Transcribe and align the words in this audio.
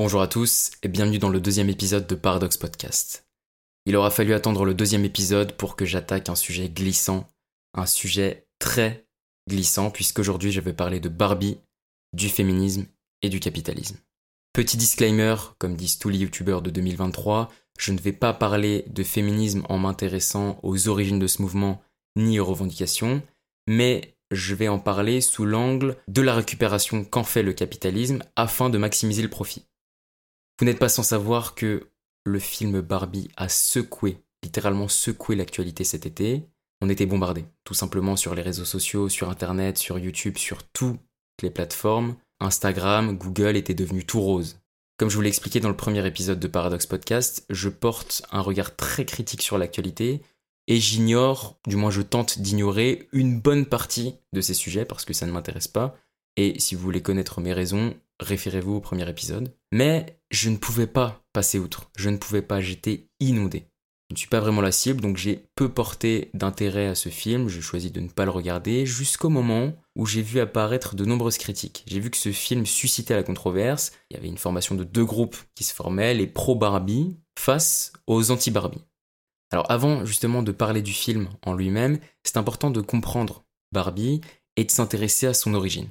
Bonjour 0.00 0.22
à 0.22 0.28
tous 0.28 0.70
et 0.82 0.88
bienvenue 0.88 1.18
dans 1.18 1.28
le 1.28 1.42
deuxième 1.42 1.68
épisode 1.68 2.06
de 2.06 2.14
Paradox 2.14 2.56
Podcast. 2.56 3.28
Il 3.84 3.94
aura 3.96 4.10
fallu 4.10 4.32
attendre 4.32 4.64
le 4.64 4.72
deuxième 4.72 5.04
épisode 5.04 5.52
pour 5.52 5.76
que 5.76 5.84
j'attaque 5.84 6.30
un 6.30 6.34
sujet 6.34 6.70
glissant, 6.70 7.28
un 7.74 7.84
sujet 7.84 8.46
très 8.58 9.04
glissant, 9.46 9.90
puisqu'aujourd'hui 9.90 10.52
je 10.52 10.62
vais 10.62 10.72
parler 10.72 11.00
de 11.00 11.10
Barbie, 11.10 11.58
du 12.14 12.30
féminisme 12.30 12.86
et 13.20 13.28
du 13.28 13.40
capitalisme. 13.40 13.98
Petit 14.54 14.78
disclaimer, 14.78 15.34
comme 15.58 15.76
disent 15.76 15.98
tous 15.98 16.08
les 16.08 16.16
youtubeurs 16.16 16.62
de 16.62 16.70
2023, 16.70 17.50
je 17.78 17.92
ne 17.92 18.00
vais 18.00 18.14
pas 18.14 18.32
parler 18.32 18.86
de 18.88 19.02
féminisme 19.02 19.66
en 19.68 19.76
m'intéressant 19.76 20.58
aux 20.62 20.88
origines 20.88 21.18
de 21.18 21.26
ce 21.26 21.42
mouvement 21.42 21.82
ni 22.16 22.40
aux 22.40 22.46
revendications, 22.46 23.20
mais 23.66 24.16
je 24.30 24.54
vais 24.54 24.68
en 24.68 24.78
parler 24.78 25.20
sous 25.20 25.44
l'angle 25.44 25.98
de 26.08 26.22
la 26.22 26.34
récupération 26.34 27.04
qu'en 27.04 27.22
fait 27.22 27.42
le 27.42 27.52
capitalisme 27.52 28.22
afin 28.34 28.70
de 28.70 28.78
maximiser 28.78 29.20
le 29.20 29.28
profit. 29.28 29.66
Vous 30.60 30.66
n'êtes 30.66 30.78
pas 30.78 30.90
sans 30.90 31.02
savoir 31.02 31.54
que 31.54 31.88
le 32.24 32.38
film 32.38 32.82
Barbie 32.82 33.30
a 33.38 33.48
secoué, 33.48 34.18
littéralement 34.42 34.88
secoué 34.88 35.34
l'actualité 35.34 35.84
cet 35.84 36.04
été. 36.04 36.44
On 36.82 36.90
était 36.90 37.06
bombardé, 37.06 37.46
tout 37.64 37.72
simplement 37.72 38.14
sur 38.14 38.34
les 38.34 38.42
réseaux 38.42 38.66
sociaux, 38.66 39.08
sur 39.08 39.30
Internet, 39.30 39.78
sur 39.78 39.98
YouTube, 39.98 40.36
sur 40.36 40.62
toutes 40.64 41.00
les 41.42 41.48
plateformes. 41.48 42.14
Instagram, 42.40 43.16
Google 43.16 43.56
étaient 43.56 43.72
devenus 43.72 44.04
tout 44.04 44.20
rose. 44.20 44.60
Comme 44.98 45.08
je 45.08 45.16
vous 45.16 45.22
l'ai 45.22 45.30
expliqué 45.30 45.60
dans 45.60 45.70
le 45.70 45.76
premier 45.76 46.06
épisode 46.06 46.40
de 46.40 46.48
Paradox 46.48 46.84
Podcast, 46.84 47.46
je 47.48 47.70
porte 47.70 48.20
un 48.30 48.42
regard 48.42 48.76
très 48.76 49.06
critique 49.06 49.40
sur 49.40 49.56
l'actualité 49.56 50.20
et 50.66 50.76
j'ignore, 50.76 51.58
du 51.66 51.76
moins 51.76 51.90
je 51.90 52.02
tente 52.02 52.38
d'ignorer 52.38 53.08
une 53.12 53.40
bonne 53.40 53.64
partie 53.64 54.16
de 54.34 54.42
ces 54.42 54.52
sujets 54.52 54.84
parce 54.84 55.06
que 55.06 55.14
ça 55.14 55.24
ne 55.24 55.32
m'intéresse 55.32 55.68
pas. 55.68 55.96
Et 56.36 56.60
si 56.60 56.74
vous 56.74 56.82
voulez 56.82 57.00
connaître 57.00 57.40
mes 57.40 57.54
raisons, 57.54 57.94
référez-vous 58.20 58.74
au 58.74 58.80
premier 58.80 59.08
épisode. 59.08 59.54
Mais 59.72 60.20
je 60.30 60.50
ne 60.50 60.56
pouvais 60.56 60.86
pas 60.86 61.22
passer 61.32 61.58
outre. 61.58 61.90
Je 61.96 62.10
ne 62.10 62.16
pouvais 62.16 62.42
pas, 62.42 62.60
j'étais 62.60 63.08
inondé. 63.20 63.66
Je 64.10 64.14
ne 64.14 64.18
suis 64.18 64.28
pas 64.28 64.40
vraiment 64.40 64.60
la 64.60 64.72
cible, 64.72 65.00
donc 65.00 65.16
j'ai 65.16 65.46
peu 65.54 65.68
porté 65.68 66.30
d'intérêt 66.34 66.88
à 66.88 66.96
ce 66.96 67.10
film, 67.10 67.48
j'ai 67.48 67.60
choisi 67.60 67.92
de 67.92 68.00
ne 68.00 68.08
pas 68.08 68.24
le 68.24 68.32
regarder, 68.32 68.84
jusqu'au 68.84 69.28
moment 69.28 69.72
où 69.94 70.04
j'ai 70.04 70.20
vu 70.20 70.40
apparaître 70.40 70.96
de 70.96 71.04
nombreuses 71.04 71.38
critiques. 71.38 71.84
J'ai 71.86 72.00
vu 72.00 72.10
que 72.10 72.16
ce 72.16 72.32
film 72.32 72.66
suscitait 72.66 73.14
la 73.14 73.22
controverse, 73.22 73.92
il 74.10 74.14
y 74.14 74.16
avait 74.18 74.26
une 74.26 74.36
formation 74.36 74.74
de 74.74 74.82
deux 74.82 75.04
groupes 75.04 75.36
qui 75.54 75.62
se 75.62 75.72
formaient, 75.72 76.12
les 76.12 76.26
pro-Barbie 76.26 77.18
face 77.38 77.92
aux 78.08 78.32
anti-Barbie. 78.32 78.82
Alors 79.52 79.70
avant 79.70 80.04
justement 80.04 80.42
de 80.42 80.50
parler 80.50 80.82
du 80.82 80.92
film 80.92 81.28
en 81.46 81.54
lui-même, 81.54 82.00
c'est 82.24 82.36
important 82.36 82.70
de 82.70 82.80
comprendre 82.80 83.44
Barbie 83.70 84.22
et 84.56 84.64
de 84.64 84.70
s'intéresser 84.72 85.28
à 85.28 85.34
son 85.34 85.54
origine. 85.54 85.88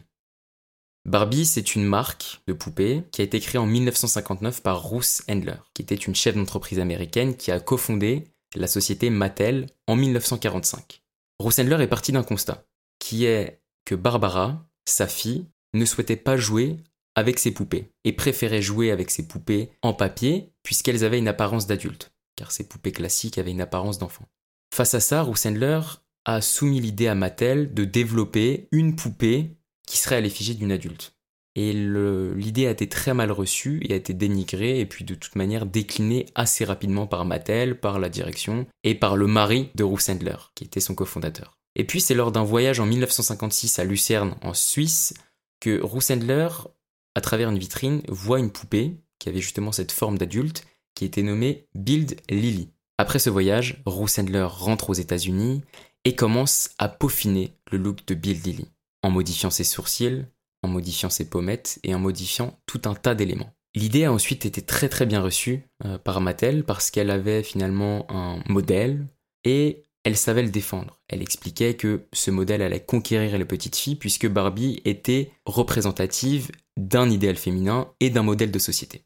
Barbie, 1.05 1.45
c'est 1.45 1.75
une 1.75 1.85
marque 1.85 2.41
de 2.47 2.53
poupée 2.53 3.03
qui 3.11 3.21
a 3.21 3.23
été 3.23 3.39
créée 3.39 3.59
en 3.59 3.65
1959 3.65 4.61
par 4.61 4.89
Ruth 4.89 5.23
Handler, 5.29 5.55
qui 5.73 5.81
était 5.81 5.95
une 5.95 6.15
chef 6.15 6.35
d'entreprise 6.35 6.79
américaine 6.79 7.35
qui 7.35 7.51
a 7.51 7.59
cofondé 7.59 8.25
la 8.55 8.67
société 8.67 9.09
Mattel 9.09 9.67
en 9.87 9.95
1945. 9.95 11.01
Ruth 11.39 11.59
Handler 11.59 11.83
est 11.83 11.87
partie 11.87 12.11
d'un 12.11 12.23
constat, 12.23 12.65
qui 12.99 13.25
est 13.25 13.61
que 13.85 13.95
Barbara, 13.95 14.67
sa 14.85 15.07
fille, 15.07 15.45
ne 15.73 15.85
souhaitait 15.85 16.15
pas 16.15 16.37
jouer 16.37 16.77
avec 17.15 17.39
ses 17.39 17.51
poupées 17.51 17.91
et 18.03 18.13
préférait 18.13 18.61
jouer 18.61 18.91
avec 18.91 19.11
ses 19.11 19.27
poupées 19.27 19.71
en 19.81 19.93
papier 19.93 20.51
puisqu'elles 20.63 21.03
avaient 21.03 21.19
une 21.19 21.27
apparence 21.27 21.67
d'adulte, 21.67 22.11
car 22.35 22.51
ses 22.51 22.67
poupées 22.67 22.91
classiques 22.91 23.37
avaient 23.37 23.51
une 23.51 23.61
apparence 23.61 23.99
d'enfant. 23.99 24.25
Face 24.73 24.93
à 24.93 24.99
ça, 24.99 25.23
Ruth 25.23 25.45
Handler 25.45 25.81
a 26.25 26.41
soumis 26.41 26.81
l'idée 26.81 27.07
à 27.07 27.15
Mattel 27.15 27.73
de 27.73 27.85
développer 27.85 28.67
une 28.71 28.95
poupée 28.95 29.57
qui 29.89 29.97
serait 29.97 30.17
à 30.17 30.21
l'effigie 30.21 30.53
d'une 30.53 30.71
adulte. 30.71 31.15
Et 31.55 31.73
l'idée 31.73 32.67
a 32.67 32.71
été 32.71 32.87
très 32.87 33.15
mal 33.15 33.31
reçue 33.31 33.81
et 33.83 33.93
a 33.93 33.95
été 33.95 34.13
dénigrée 34.13 34.79
et 34.79 34.85
puis 34.85 35.03
de 35.03 35.15
toute 35.15 35.35
manière 35.35 35.65
déclinée 35.65 36.27
assez 36.35 36.63
rapidement 36.63 37.07
par 37.07 37.25
Mattel, 37.25 37.79
par 37.79 37.97
la 37.97 38.07
direction 38.07 38.67
et 38.83 38.93
par 38.93 39.17
le 39.17 39.25
mari 39.25 39.71
de 39.73 39.83
Ruth 39.83 40.11
qui 40.53 40.63
était 40.63 40.79
son 40.79 40.93
cofondateur. 40.93 41.57
Et 41.75 41.85
puis 41.85 42.01
c'est 42.01 42.13
lors 42.13 42.31
d'un 42.31 42.43
voyage 42.43 42.79
en 42.79 42.85
1956 42.85 43.79
à 43.79 43.83
Lucerne, 43.83 44.35
en 44.43 44.53
Suisse, 44.53 45.15
que 45.59 45.81
Ruth 45.81 46.11
à 46.11 47.21
travers 47.21 47.49
une 47.49 47.57
vitrine, 47.57 48.03
voit 48.07 48.39
une 48.39 48.51
poupée 48.51 48.95
qui 49.17 49.27
avait 49.27 49.41
justement 49.41 49.71
cette 49.71 49.91
forme 49.91 50.19
d'adulte, 50.19 50.65
qui 50.93 51.03
était 51.03 51.23
nommée 51.23 51.67
Build 51.73 52.21
Lily. 52.29 52.69
Après 52.99 53.17
ce 53.17 53.31
voyage, 53.31 53.81
Ruth 53.87 54.19
rentre 54.45 54.91
aux 54.91 54.93
États-Unis 54.93 55.63
et 56.05 56.15
commence 56.15 56.69
à 56.77 56.89
peaufiner 56.89 57.55
le 57.71 57.79
look 57.79 58.05
de 58.05 58.13
Build 58.13 58.45
Lily 58.45 58.67
en 59.03 59.09
modifiant 59.09 59.49
ses 59.49 59.63
sourcils, 59.63 60.25
en 60.63 60.67
modifiant 60.67 61.09
ses 61.09 61.29
pommettes 61.29 61.79
et 61.83 61.93
en 61.93 61.99
modifiant 61.99 62.59
tout 62.65 62.81
un 62.85 62.95
tas 62.95 63.15
d'éléments. 63.15 63.53
L'idée 63.75 64.05
a 64.05 64.11
ensuite 64.11 64.45
été 64.45 64.61
très 64.61 64.89
très 64.89 65.05
bien 65.05 65.21
reçue 65.21 65.63
euh, 65.85 65.97
par 65.97 66.21
Mattel 66.21 66.63
parce 66.63 66.89
qu'elle 66.89 67.11
avait 67.11 67.43
finalement 67.43 68.05
un 68.09 68.41
modèle 68.47 69.07
et 69.43 69.85
elle 70.03 70.17
savait 70.17 70.43
le 70.43 70.49
défendre. 70.49 71.01
Elle 71.07 71.21
expliquait 71.21 71.75
que 71.75 72.07
ce 72.13 72.31
modèle 72.31 72.61
allait 72.61 72.83
conquérir 72.83 73.37
les 73.37 73.45
petites 73.45 73.75
filles 73.75 73.95
puisque 73.95 74.27
Barbie 74.27 74.81
était 74.85 75.31
représentative 75.45 76.51
d'un 76.77 77.09
idéal 77.09 77.35
féminin 77.35 77.91
et 77.99 78.09
d'un 78.09 78.23
modèle 78.23 78.51
de 78.51 78.59
société. 78.59 79.03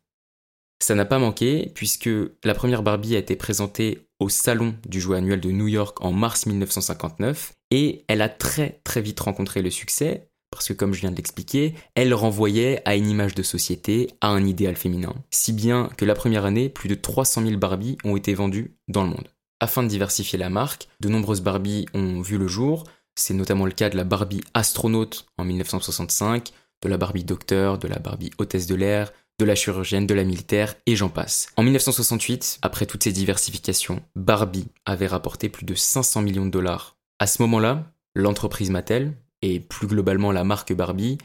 Ça 0.79 0.95
n'a 0.95 1.05
pas 1.05 1.19
manqué 1.19 1.71
puisque 1.73 2.09
la 2.43 2.53
première 2.53 2.83
Barbie 2.83 3.15
a 3.15 3.19
été 3.19 3.35
présentée 3.35 4.07
au 4.19 4.29
Salon 4.29 4.75
du 4.87 5.01
jouet 5.01 5.17
annuel 5.17 5.41
de 5.41 5.51
New 5.51 5.67
York 5.67 6.01
en 6.01 6.11
mars 6.11 6.45
1959 6.45 7.53
et 7.73 8.05
elle 8.07 8.21
a 8.21 8.29
très 8.29 8.79
très 8.83 9.01
vite 9.01 9.19
rencontré 9.19 9.63
le 9.63 9.71
succès 9.71 10.29
parce 10.51 10.67
que 10.67 10.73
comme 10.73 10.93
je 10.93 11.01
viens 11.01 11.09
de 11.09 11.15
l'expliquer, 11.15 11.73
elle 11.95 12.13
renvoyait 12.13 12.83
à 12.85 12.95
une 12.95 13.09
image 13.09 13.33
de 13.33 13.41
société, 13.41 14.11
à 14.21 14.27
un 14.27 14.45
idéal 14.45 14.75
féminin, 14.75 15.15
si 15.31 15.51
bien 15.51 15.89
que 15.97 16.05
la 16.05 16.13
première 16.13 16.45
année, 16.45 16.69
plus 16.69 16.87
de 16.87 16.93
300 16.93 17.41
000 17.41 17.57
Barbies 17.57 17.97
ont 18.03 18.15
été 18.15 18.35
vendues 18.35 18.75
dans 18.87 19.01
le 19.01 19.09
monde. 19.09 19.29
Afin 19.59 19.81
de 19.81 19.87
diversifier 19.87 20.37
la 20.37 20.51
marque, 20.51 20.87
de 20.99 21.09
nombreuses 21.09 21.41
Barbies 21.41 21.87
ont 21.95 22.21
vu 22.21 22.37
le 22.37 22.47
jour, 22.47 22.83
c'est 23.15 23.33
notamment 23.33 23.65
le 23.65 23.71
cas 23.71 23.89
de 23.89 23.97
la 23.97 24.03
Barbie 24.03 24.43
astronaute 24.53 25.25
en 25.39 25.43
1965, 25.43 26.51
de 26.83 26.89
la 26.89 26.97
Barbie 26.97 27.23
docteur, 27.23 27.79
de 27.79 27.87
la 27.87 27.97
Barbie 27.97 28.29
hôtesse 28.37 28.67
de 28.67 28.75
l'air, 28.75 29.11
de 29.39 29.45
la 29.45 29.55
chirurgienne, 29.55 30.05
de 30.05 30.13
la 30.13 30.23
militaire, 30.23 30.75
et 30.85 30.95
j'en 30.95 31.09
passe. 31.09 31.47
En 31.57 31.63
1968, 31.63 32.59
après 32.61 32.85
toutes 32.85 33.03
ces 33.05 33.11
diversifications, 33.11 34.03
Barbie 34.15 34.67
avait 34.85 35.07
rapporté 35.07 35.49
plus 35.49 35.65
de 35.65 35.73
500 35.73 36.21
millions 36.21 36.45
de 36.45 36.51
dollars. 36.51 36.92
À 37.23 37.25
ce 37.25 37.41
moment-là, 37.43 37.89
l'entreprise 38.15 38.69
Mattel, 38.69 39.13
et 39.41 39.61
plus 39.61 39.87
globalement 39.87 40.33
la 40.33 40.43
marque 40.43 40.73
Barbie, 40.73 41.17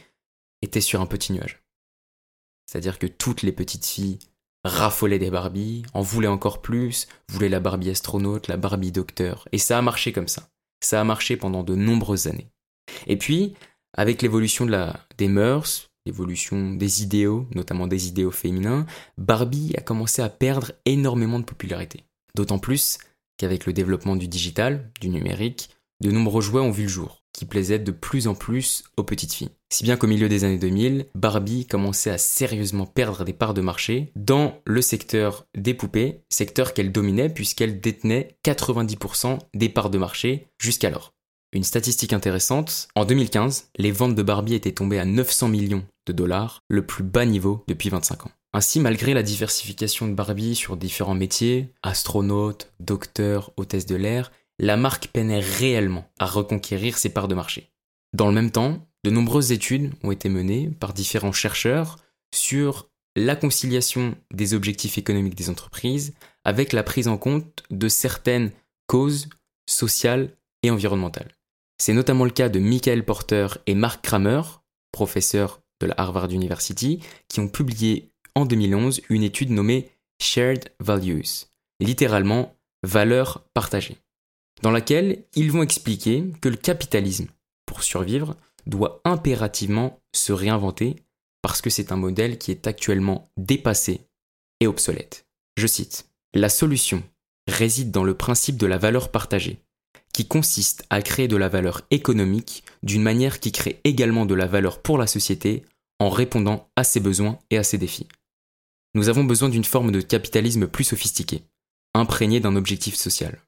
était 0.62 0.80
sur 0.80 1.00
un 1.00 1.06
petit 1.06 1.32
nuage. 1.32 1.60
C'est-à-dire 2.66 3.00
que 3.00 3.08
toutes 3.08 3.42
les 3.42 3.50
petites 3.50 3.84
filles 3.84 4.20
raffolaient 4.62 5.18
des 5.18 5.32
Barbies, 5.32 5.82
en 5.94 6.02
voulaient 6.02 6.28
encore 6.28 6.62
plus, 6.62 7.08
voulaient 7.28 7.48
la 7.48 7.58
Barbie 7.58 7.90
astronaute, 7.90 8.46
la 8.46 8.56
Barbie 8.56 8.92
docteur, 8.92 9.48
et 9.50 9.58
ça 9.58 9.76
a 9.76 9.82
marché 9.82 10.12
comme 10.12 10.28
ça. 10.28 10.48
Ça 10.80 11.00
a 11.00 11.04
marché 11.04 11.36
pendant 11.36 11.64
de 11.64 11.74
nombreuses 11.74 12.28
années. 12.28 12.52
Et 13.08 13.18
puis, 13.18 13.54
avec 13.92 14.22
l'évolution 14.22 14.66
des 15.16 15.28
mœurs, 15.28 15.88
l'évolution 16.06 16.74
des 16.74 17.02
idéaux, 17.02 17.48
notamment 17.56 17.88
des 17.88 18.06
idéaux 18.06 18.30
féminins, 18.30 18.86
Barbie 19.16 19.74
a 19.76 19.80
commencé 19.80 20.22
à 20.22 20.28
perdre 20.28 20.70
énormément 20.84 21.40
de 21.40 21.44
popularité. 21.44 22.04
D'autant 22.36 22.60
plus 22.60 22.98
qu'avec 23.36 23.66
le 23.66 23.72
développement 23.72 24.14
du 24.14 24.28
digital, 24.28 24.92
du 25.00 25.08
numérique, 25.08 25.70
de 26.00 26.10
nombreux 26.10 26.42
jouets 26.42 26.60
ont 26.60 26.70
vu 26.70 26.84
le 26.84 26.88
jour, 26.88 27.22
qui 27.32 27.44
plaisaient 27.44 27.78
de 27.78 27.90
plus 27.90 28.28
en 28.28 28.34
plus 28.34 28.84
aux 28.96 29.04
petites 29.04 29.32
filles. 29.32 29.50
Si 29.70 29.84
bien 29.84 29.96
qu'au 29.96 30.06
milieu 30.06 30.28
des 30.28 30.44
années 30.44 30.58
2000, 30.58 31.06
Barbie 31.14 31.66
commençait 31.66 32.10
à 32.10 32.18
sérieusement 32.18 32.86
perdre 32.86 33.24
des 33.24 33.32
parts 33.32 33.54
de 33.54 33.60
marché 33.60 34.12
dans 34.16 34.60
le 34.64 34.80
secteur 34.80 35.46
des 35.56 35.74
poupées, 35.74 36.22
secteur 36.30 36.72
qu'elle 36.72 36.92
dominait 36.92 37.28
puisqu'elle 37.28 37.80
détenait 37.80 38.36
90% 38.44 39.38
des 39.54 39.68
parts 39.68 39.90
de 39.90 39.98
marché 39.98 40.48
jusqu'alors. 40.58 41.12
Une 41.52 41.64
statistique 41.64 42.12
intéressante, 42.12 42.88
en 42.94 43.04
2015, 43.04 43.70
les 43.78 43.90
ventes 43.90 44.14
de 44.14 44.22
Barbie 44.22 44.54
étaient 44.54 44.72
tombées 44.72 44.98
à 44.98 45.06
900 45.06 45.48
millions 45.48 45.84
de 46.06 46.12
dollars, 46.12 46.60
le 46.68 46.84
plus 46.84 47.04
bas 47.04 47.24
niveau 47.24 47.64
depuis 47.68 47.88
25 47.88 48.26
ans. 48.26 48.30
Ainsi, 48.52 48.80
malgré 48.80 49.14
la 49.14 49.22
diversification 49.22 50.08
de 50.08 50.14
Barbie 50.14 50.54
sur 50.54 50.76
différents 50.76 51.14
métiers, 51.14 51.72
astronaute, 51.82 52.72
docteur, 52.80 53.52
hôtesse 53.56 53.86
de 53.86 53.96
l'air, 53.96 54.32
la 54.58 54.76
marque 54.76 55.08
peinait 55.08 55.40
réellement 55.40 56.10
à 56.18 56.26
reconquérir 56.26 56.98
ses 56.98 57.10
parts 57.10 57.28
de 57.28 57.34
marché. 57.34 57.70
Dans 58.12 58.26
le 58.26 58.34
même 58.34 58.50
temps, 58.50 58.86
de 59.04 59.10
nombreuses 59.10 59.52
études 59.52 59.92
ont 60.02 60.10
été 60.10 60.28
menées 60.28 60.68
par 60.68 60.92
différents 60.92 61.32
chercheurs 61.32 61.98
sur 62.34 62.88
la 63.16 63.36
conciliation 63.36 64.16
des 64.32 64.54
objectifs 64.54 64.98
économiques 64.98 65.34
des 65.34 65.50
entreprises 65.50 66.14
avec 66.44 66.72
la 66.72 66.82
prise 66.82 67.08
en 67.08 67.18
compte 67.18 67.62
de 67.70 67.88
certaines 67.88 68.52
causes 68.86 69.28
sociales 69.68 70.30
et 70.62 70.70
environnementales. 70.70 71.34
C'est 71.78 71.92
notamment 71.92 72.24
le 72.24 72.30
cas 72.30 72.48
de 72.48 72.58
Michael 72.58 73.04
Porter 73.04 73.46
et 73.66 73.74
Mark 73.74 74.04
Kramer, 74.04 74.42
professeurs 74.92 75.60
de 75.80 75.86
la 75.86 75.94
Harvard 75.96 76.30
University, 76.30 77.00
qui 77.28 77.40
ont 77.40 77.48
publié 77.48 78.10
en 78.34 78.46
2011 78.46 79.02
une 79.10 79.22
étude 79.22 79.50
nommée 79.50 79.90
Shared 80.20 80.70
Values, 80.80 81.46
littéralement 81.80 82.56
valeurs 82.82 83.44
partagées, 83.54 83.98
dans 84.62 84.70
laquelle 84.70 85.24
ils 85.34 85.52
vont 85.52 85.62
expliquer 85.62 86.24
que 86.40 86.48
le 86.48 86.56
capitalisme, 86.56 87.28
pour 87.66 87.82
survivre, 87.82 88.36
doit 88.66 89.00
impérativement 89.04 90.00
se 90.14 90.32
réinventer 90.32 90.96
parce 91.42 91.62
que 91.62 91.70
c'est 91.70 91.92
un 91.92 91.96
modèle 91.96 92.38
qui 92.38 92.50
est 92.50 92.66
actuellement 92.66 93.30
dépassé 93.36 94.00
et 94.60 94.66
obsolète. 94.66 95.26
Je 95.56 95.66
cite, 95.66 96.08
La 96.34 96.48
solution 96.48 97.02
réside 97.48 97.90
dans 97.90 98.04
le 98.04 98.14
principe 98.14 98.56
de 98.56 98.66
la 98.66 98.78
valeur 98.78 99.10
partagée, 99.10 99.58
qui 100.12 100.26
consiste 100.26 100.84
à 100.90 101.00
créer 101.02 101.28
de 101.28 101.36
la 101.36 101.48
valeur 101.48 101.82
économique 101.90 102.64
d'une 102.82 103.02
manière 103.02 103.40
qui 103.40 103.52
crée 103.52 103.80
également 103.84 104.26
de 104.26 104.34
la 104.34 104.46
valeur 104.46 104.82
pour 104.82 104.98
la 104.98 105.06
société 105.06 105.64
en 105.98 106.10
répondant 106.10 106.68
à 106.76 106.84
ses 106.84 107.00
besoins 107.00 107.38
et 107.50 107.58
à 107.58 107.62
ses 107.62 107.78
défis. 107.78 108.08
Nous 108.94 109.08
avons 109.08 109.24
besoin 109.24 109.48
d'une 109.48 109.64
forme 109.64 109.92
de 109.92 110.00
capitalisme 110.00 110.66
plus 110.66 110.84
sophistiquée, 110.84 111.42
imprégnée 111.94 112.40
d'un 112.40 112.56
objectif 112.56 112.94
social. 112.94 113.40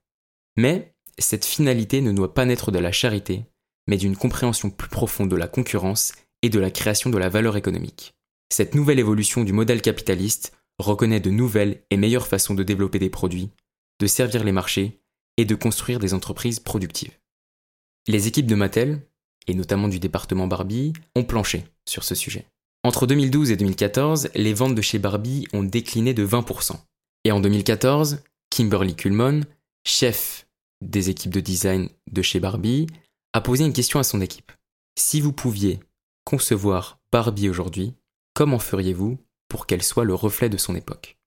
Mais 0.56 0.94
cette 1.20 1.44
finalité 1.44 2.00
ne 2.00 2.12
doit 2.12 2.34
pas 2.34 2.44
naître 2.44 2.70
de 2.70 2.78
la 2.78 2.92
charité, 2.92 3.44
mais 3.86 3.96
d'une 3.96 4.16
compréhension 4.16 4.70
plus 4.70 4.88
profonde 4.88 5.30
de 5.30 5.36
la 5.36 5.48
concurrence 5.48 6.12
et 6.42 6.48
de 6.48 6.58
la 6.58 6.70
création 6.70 7.10
de 7.10 7.18
la 7.18 7.28
valeur 7.28 7.56
économique. 7.56 8.14
Cette 8.52 8.74
nouvelle 8.74 8.98
évolution 8.98 9.44
du 9.44 9.52
modèle 9.52 9.82
capitaliste 9.82 10.52
reconnaît 10.78 11.20
de 11.20 11.30
nouvelles 11.30 11.82
et 11.90 11.96
meilleures 11.96 12.26
façons 12.26 12.54
de 12.54 12.62
développer 12.62 12.98
des 12.98 13.10
produits, 13.10 13.50
de 14.00 14.06
servir 14.06 14.44
les 14.44 14.52
marchés 14.52 15.00
et 15.36 15.44
de 15.44 15.54
construire 15.54 15.98
des 15.98 16.14
entreprises 16.14 16.60
productives. 16.60 17.16
Les 18.08 18.26
équipes 18.26 18.46
de 18.46 18.54
Mattel, 18.54 19.06
et 19.46 19.54
notamment 19.54 19.88
du 19.88 19.98
département 19.98 20.46
Barbie, 20.46 20.92
ont 21.14 21.24
planché 21.24 21.64
sur 21.86 22.02
ce 22.02 22.14
sujet. 22.14 22.46
Entre 22.82 23.06
2012 23.06 23.50
et 23.50 23.56
2014, 23.56 24.30
les 24.34 24.54
ventes 24.54 24.74
de 24.74 24.82
chez 24.82 24.98
Barbie 24.98 25.46
ont 25.52 25.62
décliné 25.62 26.14
de 26.14 26.26
20%. 26.26 26.76
Et 27.24 27.32
en 27.32 27.40
2014, 27.40 28.22
Kimberly 28.48 28.96
Kuhlman, 28.96 29.44
chef 29.84 30.46
des 30.80 31.10
équipes 31.10 31.32
de 31.32 31.40
design 31.40 31.88
de 32.10 32.22
chez 32.22 32.40
Barbie, 32.40 32.86
a 33.32 33.40
posé 33.40 33.64
une 33.64 33.72
question 33.72 33.98
à 33.98 34.04
son 34.04 34.20
équipe. 34.20 34.52
Si 34.96 35.20
vous 35.20 35.32
pouviez 35.32 35.80
concevoir 36.24 37.00
Barbie 37.12 37.48
aujourd'hui, 37.48 37.94
comment 38.34 38.58
feriez-vous 38.58 39.18
pour 39.48 39.66
qu'elle 39.66 39.82
soit 39.82 40.04
le 40.04 40.14
reflet 40.14 40.48
de 40.48 40.56
son 40.56 40.74
époque? 40.74 41.18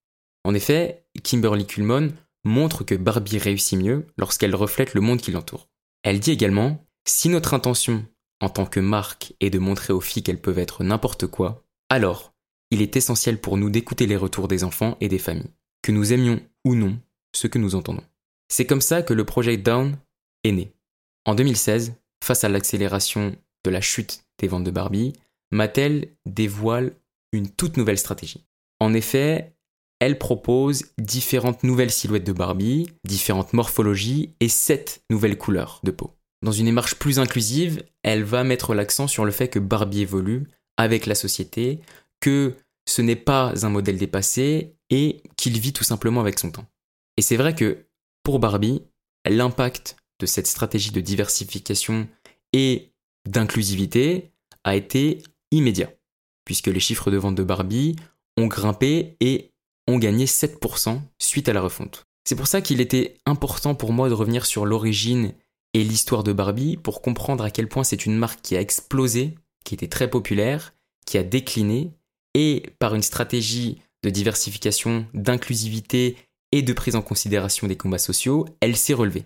En 0.44 0.54
effet, 0.54 1.06
Kimberly 1.24 1.66
Kuhlman 1.66 2.14
montre 2.44 2.84
que 2.84 2.96
Barbie 2.96 3.38
réussit 3.38 3.80
mieux 3.80 4.08
lorsqu'elle 4.18 4.56
reflète 4.56 4.94
le 4.94 5.02
monde 5.02 5.22
qui 5.22 5.32
l'entoure. 5.32 5.70
Elle 6.04 6.20
dit 6.20 6.32
également, 6.32 6.86
si 7.06 7.30
notre 7.30 7.54
intention 7.54 8.06
en 8.42 8.50
tant 8.50 8.66
que 8.66 8.82
marque 8.82 9.34
est 9.40 9.50
de 9.50 9.60
montrer 9.60 9.94
aux 9.94 10.02
filles 10.02 10.24
qu'elles 10.24 10.42
peuvent 10.42 10.60
être 10.60 10.84
n'importe 10.84 11.28
quoi, 11.28 11.64
alors 11.90 12.34
il 12.72 12.82
est 12.82 12.96
essentiel 12.96 13.40
pour 13.40 13.58
nous 13.58 13.70
d'écouter 13.70 14.08
les 14.08 14.18
retours 14.18 14.48
des 14.48 14.64
enfants 14.64 14.98
et 15.00 15.08
des 15.08 15.20
familles, 15.20 15.54
que 15.82 15.92
nous 15.92 16.12
aimions 16.12 16.42
ou 16.66 16.76
non 16.76 17.00
ce 17.34 17.48
que 17.48 17.60
nous 17.60 17.76
entendons. 17.76 18.04
C'est 18.56 18.68
comme 18.68 18.82
ça 18.82 19.02
que 19.02 19.16
le 19.16 19.26
projet 19.26 19.58
Down 19.58 19.98
est 20.44 20.52
né. 20.52 20.72
En 21.26 21.34
2016, 21.34 21.96
face 22.24 22.44
à 22.44 22.50
l'accélération 22.50 23.36
de 23.66 23.72
la 23.72 23.82
chute 23.82 24.26
des 24.38 24.48
ventes 24.48 24.64
de 24.64 24.70
Barbie, 24.70 25.14
Mattel 25.52 26.10
dévoile 26.28 26.94
une 27.32 27.50
toute 27.50 27.78
nouvelle 27.78 27.98
stratégie. 27.98 28.46
En 28.80 28.94
effet, 28.94 29.56
elle 30.00 30.20
propose 30.20 30.84
différentes 31.00 31.64
nouvelles 31.64 31.90
silhouettes 31.90 32.28
de 32.28 32.32
Barbie, 32.32 32.92
différentes 33.04 33.54
morphologies 33.54 34.36
et 34.40 34.50
sept 34.50 35.02
nouvelles 35.10 35.40
couleurs 35.40 35.80
de 35.82 35.90
peau. 35.90 36.12
Dans 36.44 36.52
une 36.52 36.66
démarche 36.66 36.94
plus 36.94 37.18
inclusive, 37.18 37.84
elle 38.04 38.24
va 38.24 38.44
mettre 38.44 38.76
l'accent 38.76 39.08
sur 39.08 39.26
le 39.26 39.32
fait 39.32 39.48
que 39.48 39.58
Barbie 39.58 40.02
évolue 40.02 40.44
avec 40.78 41.08
la 41.08 41.16
société, 41.16 41.80
que 42.20 42.54
ce 42.88 43.02
n'est 43.02 43.16
pas 43.16 43.66
un 43.66 43.70
modèle 43.70 43.98
dépassé 43.98 44.76
et 44.92 45.24
qu'il 45.38 45.60
vit 45.60 45.74
tout 45.74 45.84
simplement 45.84 46.22
avec 46.22 46.38
son 46.38 46.52
temps. 46.52 46.68
Et 47.18 47.24
c'est 47.24 47.38
vrai 47.38 47.56
que 47.56 47.88
pour 48.24 48.40
Barbie, 48.40 48.82
l'impact 49.30 49.98
de 50.20 50.26
cette 50.26 50.48
stratégie 50.48 50.92
de 50.92 51.02
diversification 51.02 52.08
et 52.54 52.94
d'inclusivité 53.28 54.32
a 54.64 54.76
été 54.76 55.22
immédiat, 55.52 55.92
puisque 56.46 56.68
les 56.68 56.80
chiffres 56.80 57.12
de 57.12 57.18
vente 57.18 57.36
de 57.36 57.44
Barbie 57.44 57.96
ont 58.38 58.48
grimpé 58.48 59.16
et 59.20 59.52
ont 59.88 59.98
gagné 59.98 60.26
7% 60.26 61.02
suite 61.20 61.50
à 61.50 61.54
la 61.54 61.62
refonte. 61.62 62.06
C'est 62.26 62.36
pour 62.36 62.48
ça 62.48 62.62
qu'il 62.62 62.80
était 62.80 63.18
important 63.26 63.76
pour 63.76 63.92
moi 63.92 64.08
de 64.08 64.14
revenir 64.14 64.46
sur 64.46 64.66
l'origine 64.66 65.34
et 65.74 65.84
l'histoire 65.84 66.24
de 66.24 66.32
Barbie 66.32 66.78
pour 66.78 67.02
comprendre 67.02 67.44
à 67.44 67.52
quel 67.52 67.68
point 67.68 67.84
c'est 67.84 68.06
une 68.06 68.18
marque 68.18 68.42
qui 68.42 68.56
a 68.56 68.62
explosé, 68.62 69.36
qui 69.66 69.74
était 69.74 69.88
très 69.88 70.10
populaire, 70.10 70.74
qui 71.06 71.18
a 71.18 71.24
décliné, 71.24 71.92
et 72.34 72.64
par 72.80 72.96
une 72.96 73.02
stratégie 73.02 73.82
de 74.04 74.10
diversification, 74.10 75.06
d'inclusivité 75.14 76.16
et 76.54 76.62
de 76.62 76.72
prise 76.72 76.96
en 76.96 77.02
considération 77.02 77.66
des 77.66 77.76
combats 77.76 77.98
sociaux, 77.98 78.46
elle 78.62 78.78
s'est 78.78 78.94
relevée. 78.94 79.26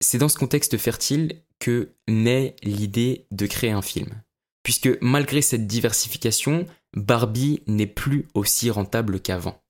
C'est 0.00 0.18
dans 0.18 0.28
ce 0.28 0.38
contexte 0.38 0.78
fertile 0.78 1.42
que 1.58 1.96
naît 2.06 2.54
l'idée 2.62 3.26
de 3.32 3.46
créer 3.46 3.72
un 3.72 3.82
film. 3.82 4.22
Puisque 4.62 4.88
malgré 5.00 5.42
cette 5.42 5.66
diversification, 5.66 6.64
Barbie 6.94 7.60
n'est 7.66 7.88
plus 7.88 8.28
aussi 8.34 8.70
rentable 8.70 9.18
qu'avant. 9.18 9.60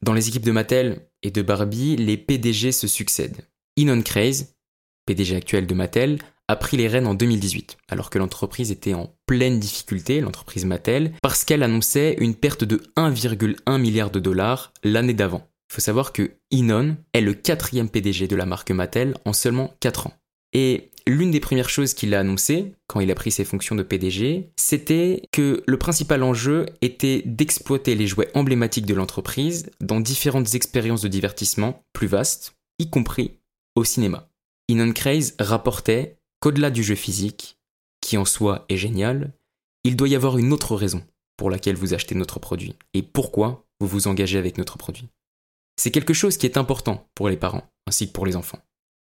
Dans 0.00 0.14
les 0.14 0.28
équipes 0.28 0.46
de 0.46 0.52
Mattel 0.52 1.10
et 1.22 1.30
de 1.30 1.42
Barbie, 1.42 1.96
les 1.96 2.16
PDG 2.16 2.72
se 2.72 2.86
succèdent. 2.86 3.46
Inon 3.76 4.00
Craze, 4.00 4.54
PDG 5.04 5.36
actuel 5.36 5.66
de 5.66 5.74
Mattel, 5.74 6.18
a 6.48 6.56
pris 6.56 6.78
les 6.78 6.88
rênes 6.88 7.06
en 7.06 7.14
2018, 7.14 7.76
alors 7.88 8.08
que 8.08 8.18
l'entreprise 8.18 8.70
était 8.70 8.94
en 8.94 9.14
pleine 9.26 9.60
difficulté, 9.60 10.22
l'entreprise 10.22 10.64
Mattel, 10.64 11.12
parce 11.20 11.44
qu'elle 11.44 11.62
annonçait 11.62 12.16
une 12.18 12.34
perte 12.34 12.64
de 12.64 12.76
1,1 12.96 13.78
milliard 13.78 14.10
de 14.10 14.20
dollars 14.20 14.72
l'année 14.82 15.12
d'avant. 15.12 15.46
Il 15.70 15.74
faut 15.74 15.80
savoir 15.80 16.12
que 16.12 16.32
Inon 16.50 16.96
est 17.12 17.20
le 17.20 17.34
quatrième 17.34 17.88
PDG 17.88 18.28
de 18.28 18.36
la 18.36 18.46
marque 18.46 18.70
Mattel 18.70 19.14
en 19.24 19.32
seulement 19.32 19.74
4 19.80 20.06
ans. 20.06 20.14
Et 20.52 20.90
l'une 21.06 21.30
des 21.30 21.40
premières 21.40 21.68
choses 21.68 21.94
qu'il 21.94 22.14
a 22.14 22.20
annoncé 22.20 22.72
quand 22.86 23.00
il 23.00 23.10
a 23.10 23.14
pris 23.14 23.30
ses 23.30 23.44
fonctions 23.44 23.74
de 23.74 23.82
PDG, 23.82 24.50
c'était 24.56 25.22
que 25.32 25.62
le 25.66 25.78
principal 25.78 26.22
enjeu 26.22 26.66
était 26.82 27.22
d'exploiter 27.26 27.94
les 27.94 28.06
jouets 28.06 28.30
emblématiques 28.34 28.86
de 28.86 28.94
l'entreprise 28.94 29.70
dans 29.80 30.00
différentes 30.00 30.54
expériences 30.54 31.02
de 31.02 31.08
divertissement 31.08 31.82
plus 31.92 32.06
vastes, 32.06 32.54
y 32.78 32.88
compris 32.88 33.38
au 33.74 33.84
cinéma. 33.84 34.28
Inon 34.68 34.92
Craze 34.92 35.34
rapportait 35.38 36.18
qu'au-delà 36.40 36.70
du 36.70 36.82
jeu 36.82 36.94
physique, 36.94 37.58
qui 38.00 38.16
en 38.16 38.24
soi 38.24 38.64
est 38.68 38.76
génial, 38.76 39.32
il 39.84 39.96
doit 39.96 40.08
y 40.08 40.16
avoir 40.16 40.38
une 40.38 40.52
autre 40.52 40.74
raison 40.74 41.04
pour 41.36 41.50
laquelle 41.50 41.76
vous 41.76 41.94
achetez 41.94 42.14
notre 42.14 42.40
produit 42.40 42.74
et 42.94 43.02
pourquoi 43.02 43.66
vous 43.80 43.86
vous 43.86 44.08
engagez 44.08 44.38
avec 44.38 44.58
notre 44.58 44.78
produit. 44.78 45.08
C'est 45.76 45.90
quelque 45.90 46.14
chose 46.14 46.36
qui 46.36 46.46
est 46.46 46.56
important 46.56 47.08
pour 47.14 47.28
les 47.28 47.36
parents 47.36 47.68
ainsi 47.86 48.08
que 48.08 48.12
pour 48.12 48.26
les 48.26 48.36
enfants. 48.36 48.60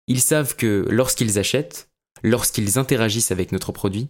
Ils 0.06 0.20
savent 0.20 0.56
que 0.56 0.86
lorsqu'ils 0.90 1.38
achètent, 1.38 1.90
lorsqu'ils 2.22 2.78
interagissent 2.78 3.30
avec 3.30 3.52
notre 3.52 3.72
produit, 3.72 4.08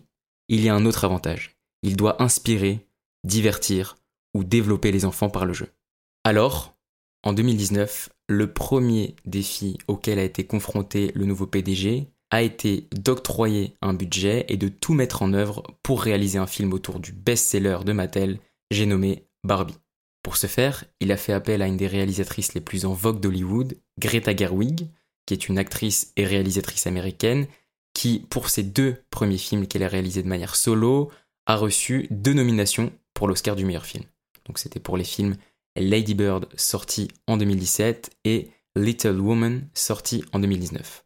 il 0.49 0.61
y 0.63 0.69
a 0.69 0.75
un 0.75 0.87
autre 0.87 1.05
avantage. 1.05 1.57
Il 1.83 1.97
doit 1.97 2.23
inspirer, 2.23 2.87
divertir 3.25 3.97
ou 4.35 4.45
développer 4.45 4.93
les 4.93 5.05
enfants 5.05 5.31
par 5.31 5.45
le 5.45 5.53
jeu. 5.53 5.69
Alors, 6.25 6.75
en 7.23 7.33
2019, 7.33 8.11
le 8.29 8.53
premier 8.53 9.17
défi 9.25 9.79
auquel 9.89 10.19
a 10.19 10.25
été 10.25 10.47
confronté 10.47 11.13
le 11.15 11.25
nouveau 11.25 11.47
PDG 11.47 12.09
a 12.31 12.43
été 12.43 12.89
d'octroyer 12.93 13.75
un 13.81 13.95
budget 13.95 14.45
et 14.49 14.57
de 14.57 14.69
tout 14.69 14.93
mettre 14.93 15.23
en 15.23 15.33
œuvre 15.33 15.63
pour 15.83 16.03
réaliser 16.03 16.39
un 16.39 16.47
film 16.47 16.73
autour 16.75 17.01
du 17.01 17.13
best-seller 17.13 17.79
de 17.85 17.93
Mattel, 17.93 18.39
j'ai 18.71 18.87
nommé 18.87 19.25
Barbie. 19.45 19.79
Pour 20.23 20.37
ce 20.37 20.47
faire, 20.47 20.85
il 21.01 21.13
a 21.13 21.17
fait 21.17 21.33
appel 21.33 21.63
à 21.63 21.67
une 21.67 21.77
des 21.77 21.87
réalisatrices 21.87 22.55
les 22.55 22.61
plus 22.61 22.85
en 22.85 22.93
vogue 22.93 23.21
d'Hollywood, 23.21 23.79
Greta 23.99 24.35
Gerwig, 24.35 24.89
qui 25.27 25.35
est 25.35 25.49
une 25.49 25.59
actrice 25.59 26.13
et 26.17 26.25
réalisatrice 26.25 26.87
américaine, 26.87 27.47
qui, 27.95 28.27
pour 28.31 28.51
ses 28.51 28.63
deux 28.63 29.03
premiers 29.11 29.39
films 29.39 29.67
qu'elle 29.67 29.83
a 29.83 29.89
réalisés 29.89 30.23
de 30.23 30.29
manière 30.29 30.57
solo, 30.57 31.11
a 31.47 31.57
reçu 31.57 32.07
deux 32.11 32.35
nominations 32.35 32.93
pour 33.15 33.29
l'Oscar 33.29 33.57
du 33.57 33.65
meilleur 33.65 33.87
film. 33.87 34.05
Donc 34.47 34.59
c'était 34.59 34.81
pour 34.81 34.97
les 34.97 35.05
films 35.05 35.37
Lady 35.77 36.15
Bird 36.15 36.49
sorti 36.57 37.09
en 37.27 37.37
2017 37.37 38.11
et 38.25 38.51
Little 38.77 39.21
Woman 39.21 39.69
sorti 39.75 40.25
en 40.33 40.39
2019. 40.39 41.05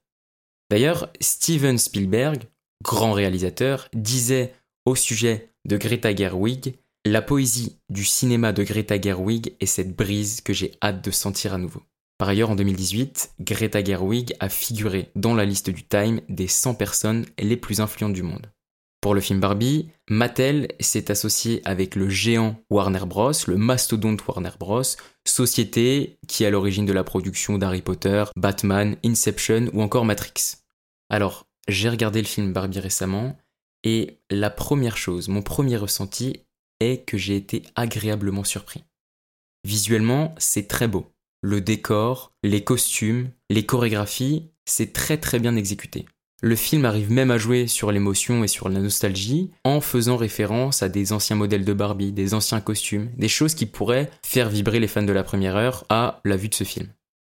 D'ailleurs, 0.70 1.12
Steven 1.20 1.78
Spielberg, 1.78 2.44
grand 2.82 3.12
réalisateur, 3.12 3.88
disait 3.92 4.54
au 4.84 4.94
sujet 4.94 5.50
de 5.64 5.76
Greta 5.76 6.14
Gerwig 6.14 6.74
la 7.04 7.22
poésie 7.22 7.78
du 7.88 8.04
cinéma 8.04 8.52
de 8.52 8.62
Greta 8.62 9.00
Gerwig 9.00 9.56
est 9.60 9.66
cette 9.66 9.96
brise 9.96 10.40
que 10.40 10.52
j'ai 10.52 10.72
hâte 10.82 11.04
de 11.04 11.10
sentir 11.10 11.52
à 11.54 11.58
nouveau. 11.58 11.82
Par 12.16 12.28
ailleurs, 12.28 12.50
en 12.50 12.54
2018, 12.54 13.34
Greta 13.40 13.82
Gerwig 13.82 14.34
a 14.38 14.48
figuré 14.48 15.10
dans 15.16 15.34
la 15.34 15.44
liste 15.44 15.70
du 15.70 15.82
Time 15.82 16.20
des 16.28 16.46
100 16.46 16.74
personnes 16.74 17.26
les 17.38 17.56
plus 17.56 17.80
influentes 17.80 18.12
du 18.12 18.22
monde. 18.22 18.52
Pour 19.00 19.16
le 19.16 19.20
film 19.20 19.40
Barbie, 19.40 19.88
Mattel 20.08 20.68
s'est 20.78 21.10
associé 21.10 21.60
avec 21.64 21.96
le 21.96 22.08
géant 22.08 22.54
Warner 22.70 23.04
Bros, 23.04 23.32
le 23.48 23.56
mastodonte 23.56 24.24
Warner 24.24 24.52
Bros, 24.60 24.82
société 25.26 26.20
qui 26.28 26.44
est 26.44 26.46
à 26.46 26.50
l'origine 26.50 26.86
de 26.86 26.92
la 26.92 27.02
production 27.02 27.58
d'Harry 27.58 27.82
Potter, 27.82 28.22
Batman, 28.36 28.96
Inception 29.04 29.70
ou 29.72 29.82
encore 29.82 30.04
Matrix. 30.04 30.58
Alors, 31.10 31.48
j'ai 31.66 31.88
regardé 31.88 32.22
le 32.22 32.28
film 32.28 32.52
Barbie 32.52 32.78
récemment 32.78 33.36
et 33.82 34.20
la 34.30 34.50
première 34.50 34.96
chose, 34.96 35.26
mon 35.26 35.42
premier 35.42 35.76
ressenti 35.76 36.44
que 37.06 37.18
j'ai 37.18 37.36
été 37.36 37.62
agréablement 37.74 38.44
surpris. 38.44 38.84
Visuellement, 39.64 40.34
c'est 40.38 40.68
très 40.68 40.88
beau. 40.88 41.06
Le 41.40 41.60
décor, 41.60 42.32
les 42.42 42.62
costumes, 42.62 43.30
les 43.50 43.66
chorégraphies, 43.66 44.50
c'est 44.64 44.92
très 44.92 45.18
très 45.18 45.38
bien 45.38 45.56
exécuté. 45.56 46.06
Le 46.44 46.56
film 46.56 46.84
arrive 46.84 47.12
même 47.12 47.30
à 47.30 47.38
jouer 47.38 47.68
sur 47.68 47.92
l'émotion 47.92 48.42
et 48.42 48.48
sur 48.48 48.68
la 48.68 48.80
nostalgie 48.80 49.52
en 49.62 49.80
faisant 49.80 50.16
référence 50.16 50.82
à 50.82 50.88
des 50.88 51.12
anciens 51.12 51.36
modèles 51.36 51.64
de 51.64 51.72
Barbie, 51.72 52.10
des 52.10 52.34
anciens 52.34 52.60
costumes, 52.60 53.10
des 53.16 53.28
choses 53.28 53.54
qui 53.54 53.66
pourraient 53.66 54.10
faire 54.24 54.48
vibrer 54.48 54.80
les 54.80 54.88
fans 54.88 55.04
de 55.04 55.12
la 55.12 55.22
première 55.22 55.54
heure 55.54 55.84
à 55.88 56.20
la 56.24 56.36
vue 56.36 56.48
de 56.48 56.54
ce 56.54 56.64
film. 56.64 56.88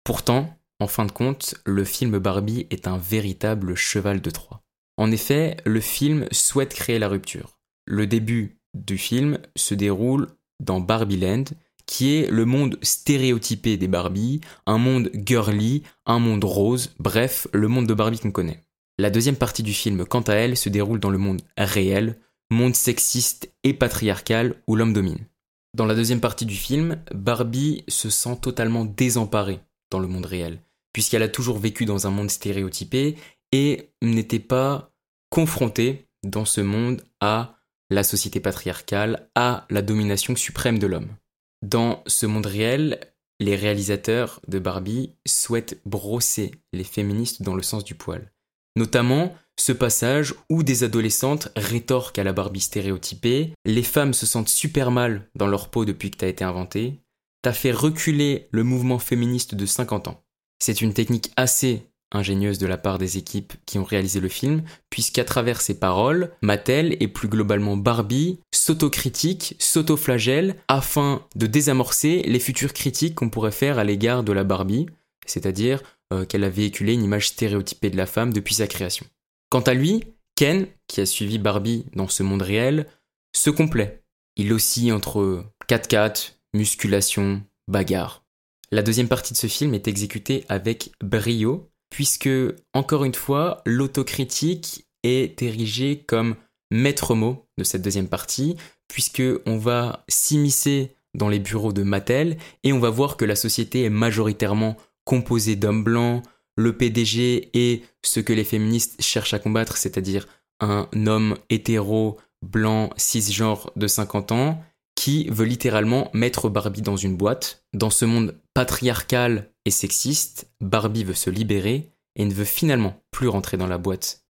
Pourtant, 0.04 0.56
en 0.80 0.86
fin 0.86 1.04
de 1.04 1.12
compte, 1.12 1.54
le 1.66 1.84
film 1.84 2.18
Barbie 2.18 2.66
est 2.70 2.88
un 2.88 2.96
véritable 2.96 3.74
cheval 3.74 4.22
de 4.22 4.30
Troie. 4.30 4.62
En 4.96 5.10
effet, 5.10 5.58
le 5.66 5.80
film 5.80 6.26
souhaite 6.30 6.74
créer 6.74 6.98
la 6.98 7.08
rupture. 7.08 7.58
Le 7.86 8.06
début 8.06 8.56
du 8.74 8.98
film 8.98 9.38
se 9.56 9.74
déroule 9.74 10.28
dans 10.60 10.80
Barbie 10.80 11.16
Land, 11.16 11.44
qui 11.86 12.14
est 12.14 12.30
le 12.30 12.44
monde 12.44 12.78
stéréotypé 12.82 13.76
des 13.76 13.88
Barbie, 13.88 14.40
un 14.66 14.78
monde 14.78 15.10
girly, 15.14 15.82
un 16.06 16.18
monde 16.18 16.44
rose, 16.44 16.94
bref, 16.98 17.46
le 17.52 17.68
monde 17.68 17.86
de 17.86 17.94
Barbie 17.94 18.18
qu'on 18.18 18.30
connaît. 18.30 18.64
La 18.98 19.10
deuxième 19.10 19.36
partie 19.36 19.62
du 19.62 19.72
film, 19.72 20.04
quant 20.04 20.22
à 20.22 20.34
elle, 20.34 20.56
se 20.56 20.68
déroule 20.68 21.00
dans 21.00 21.10
le 21.10 21.18
monde 21.18 21.42
réel, 21.58 22.18
monde 22.50 22.74
sexiste 22.74 23.50
et 23.64 23.74
patriarcal 23.74 24.62
où 24.66 24.76
l'homme 24.76 24.92
domine. 24.92 25.26
Dans 25.74 25.86
la 25.86 25.94
deuxième 25.94 26.20
partie 26.20 26.46
du 26.46 26.54
film, 26.54 27.02
Barbie 27.12 27.84
se 27.88 28.08
sent 28.08 28.38
totalement 28.40 28.84
désemparée 28.84 29.60
dans 29.90 29.98
le 29.98 30.06
monde 30.06 30.26
réel, 30.26 30.60
puisqu'elle 30.92 31.22
a 31.22 31.28
toujours 31.28 31.58
vécu 31.58 31.84
dans 31.84 32.06
un 32.06 32.10
monde 32.10 32.30
stéréotypé 32.30 33.16
et 33.50 33.90
n'était 34.00 34.38
pas 34.38 34.92
confrontée 35.30 36.06
dans 36.22 36.44
ce 36.44 36.60
monde 36.60 37.02
à 37.20 37.53
la 37.90 38.04
société 38.04 38.40
patriarcale, 38.40 39.28
à 39.34 39.66
la 39.70 39.82
domination 39.82 40.34
suprême 40.36 40.78
de 40.78 40.86
l'homme. 40.86 41.16
Dans 41.62 42.02
ce 42.06 42.26
monde 42.26 42.46
réel, 42.46 43.00
les 43.40 43.56
réalisateurs 43.56 44.40
de 44.48 44.58
Barbie 44.58 45.14
souhaitent 45.26 45.80
brosser 45.84 46.52
les 46.72 46.84
féministes 46.84 47.42
dans 47.42 47.54
le 47.54 47.62
sens 47.62 47.84
du 47.84 47.94
poil. 47.94 48.32
Notamment 48.76 49.34
ce 49.58 49.72
passage 49.72 50.34
où 50.50 50.62
des 50.62 50.82
adolescentes 50.82 51.48
rétorquent 51.56 52.18
à 52.18 52.24
la 52.24 52.32
Barbie 52.32 52.60
stéréotypée, 52.60 53.52
les 53.64 53.82
femmes 53.82 54.14
se 54.14 54.26
sentent 54.26 54.48
super 54.48 54.90
mal 54.90 55.28
dans 55.36 55.46
leur 55.46 55.70
peau 55.70 55.84
depuis 55.84 56.10
que 56.10 56.18
t'as 56.18 56.28
été 56.28 56.44
inventé, 56.44 57.00
t'as 57.42 57.52
fait 57.52 57.72
reculer 57.72 58.48
le 58.50 58.64
mouvement 58.64 58.98
féministe 58.98 59.54
de 59.54 59.66
50 59.66 60.08
ans. 60.08 60.24
C'est 60.58 60.80
une 60.80 60.94
technique 60.94 61.32
assez 61.36 61.86
ingénieuse 62.14 62.58
de 62.58 62.66
la 62.66 62.78
part 62.78 62.98
des 62.98 63.18
équipes 63.18 63.52
qui 63.66 63.78
ont 63.78 63.84
réalisé 63.84 64.20
le 64.20 64.28
film, 64.28 64.62
puisqu'à 64.90 65.24
travers 65.24 65.60
ses 65.60 65.78
paroles, 65.78 66.30
Mattel 66.40 66.96
et 67.00 67.08
plus 67.08 67.28
globalement 67.28 67.76
Barbie 67.76 68.38
s'autocritique, 68.54 69.56
s'autoflagelle 69.58 70.56
afin 70.68 71.26
de 71.36 71.46
désamorcer 71.46 72.22
les 72.22 72.40
futures 72.40 72.72
critiques 72.72 73.14
qu'on 73.16 73.30
pourrait 73.30 73.50
faire 73.50 73.78
à 73.78 73.84
l'égard 73.84 74.22
de 74.22 74.32
la 74.32 74.44
Barbie, 74.44 74.86
c'est-à-dire 75.26 75.82
euh, 76.12 76.24
qu'elle 76.24 76.44
a 76.44 76.50
véhiculé 76.50 76.94
une 76.94 77.04
image 77.04 77.28
stéréotypée 77.28 77.90
de 77.90 77.96
la 77.96 78.06
femme 78.06 78.32
depuis 78.32 78.54
sa 78.54 78.66
création. 78.66 79.06
Quant 79.50 79.60
à 79.60 79.74
lui, 79.74 80.04
Ken, 80.36 80.66
qui 80.88 81.00
a 81.00 81.06
suivi 81.06 81.38
Barbie 81.38 81.86
dans 81.94 82.08
ce 82.08 82.22
monde 82.22 82.42
réel, 82.42 82.86
se 83.34 83.50
complaît. 83.50 84.02
Il 84.36 84.52
oscille 84.52 84.92
entre 84.92 85.44
4x4, 85.68 86.32
musculation, 86.54 87.42
bagarre. 87.68 88.24
La 88.72 88.82
deuxième 88.82 89.08
partie 89.08 89.32
de 89.32 89.38
ce 89.38 89.46
film 89.46 89.74
est 89.74 89.86
exécutée 89.86 90.44
avec 90.48 90.90
brio, 91.00 91.70
puisque, 91.94 92.28
encore 92.72 93.04
une 93.04 93.14
fois, 93.14 93.62
l'autocritique 93.66 94.84
est 95.04 95.40
érigée 95.42 96.02
comme 96.04 96.34
maître 96.72 97.14
mot 97.14 97.46
de 97.56 97.62
cette 97.62 97.82
deuxième 97.82 98.08
partie, 98.08 98.56
puisque 98.88 99.22
on 99.46 99.58
va 99.58 100.04
s'immiscer 100.08 100.96
dans 101.16 101.28
les 101.28 101.38
bureaux 101.38 101.72
de 101.72 101.84
Mattel 101.84 102.36
et 102.64 102.72
on 102.72 102.80
va 102.80 102.90
voir 102.90 103.16
que 103.16 103.24
la 103.24 103.36
société 103.36 103.84
est 103.84 103.90
majoritairement 103.90 104.76
composé 105.04 105.54
d'hommes 105.54 105.84
blancs, 105.84 106.24
le 106.56 106.76
PDG 106.76 107.50
est 107.54 107.84
ce 108.04 108.18
que 108.18 108.32
les 108.32 108.42
féministes 108.42 109.00
cherchent 109.00 109.34
à 109.34 109.38
combattre, 109.38 109.76
c'est-à-dire 109.76 110.26
un 110.58 110.88
homme 111.06 111.36
hétéro, 111.48 112.18
blanc, 112.42 112.90
cisgenre 112.96 113.70
de 113.76 113.86
50 113.86 114.32
ans, 114.32 114.60
qui 114.96 115.28
veut 115.28 115.46
littéralement 115.46 116.10
mettre 116.12 116.48
Barbie 116.48 116.82
dans 116.82 116.96
une 116.96 117.16
boîte. 117.16 117.64
Dans 117.72 117.90
ce 117.90 118.04
monde 118.04 118.36
patriarcal 118.52 119.53
et 119.64 119.70
sexiste, 119.70 120.50
Barbie 120.60 121.04
veut 121.04 121.14
se 121.14 121.30
libérer 121.30 121.90
et 122.16 122.24
ne 122.24 122.34
veut 122.34 122.44
finalement 122.44 123.02
plus 123.10 123.28
rentrer 123.28 123.56
dans 123.56 123.66
la 123.66 123.78
boîte. 123.78 124.24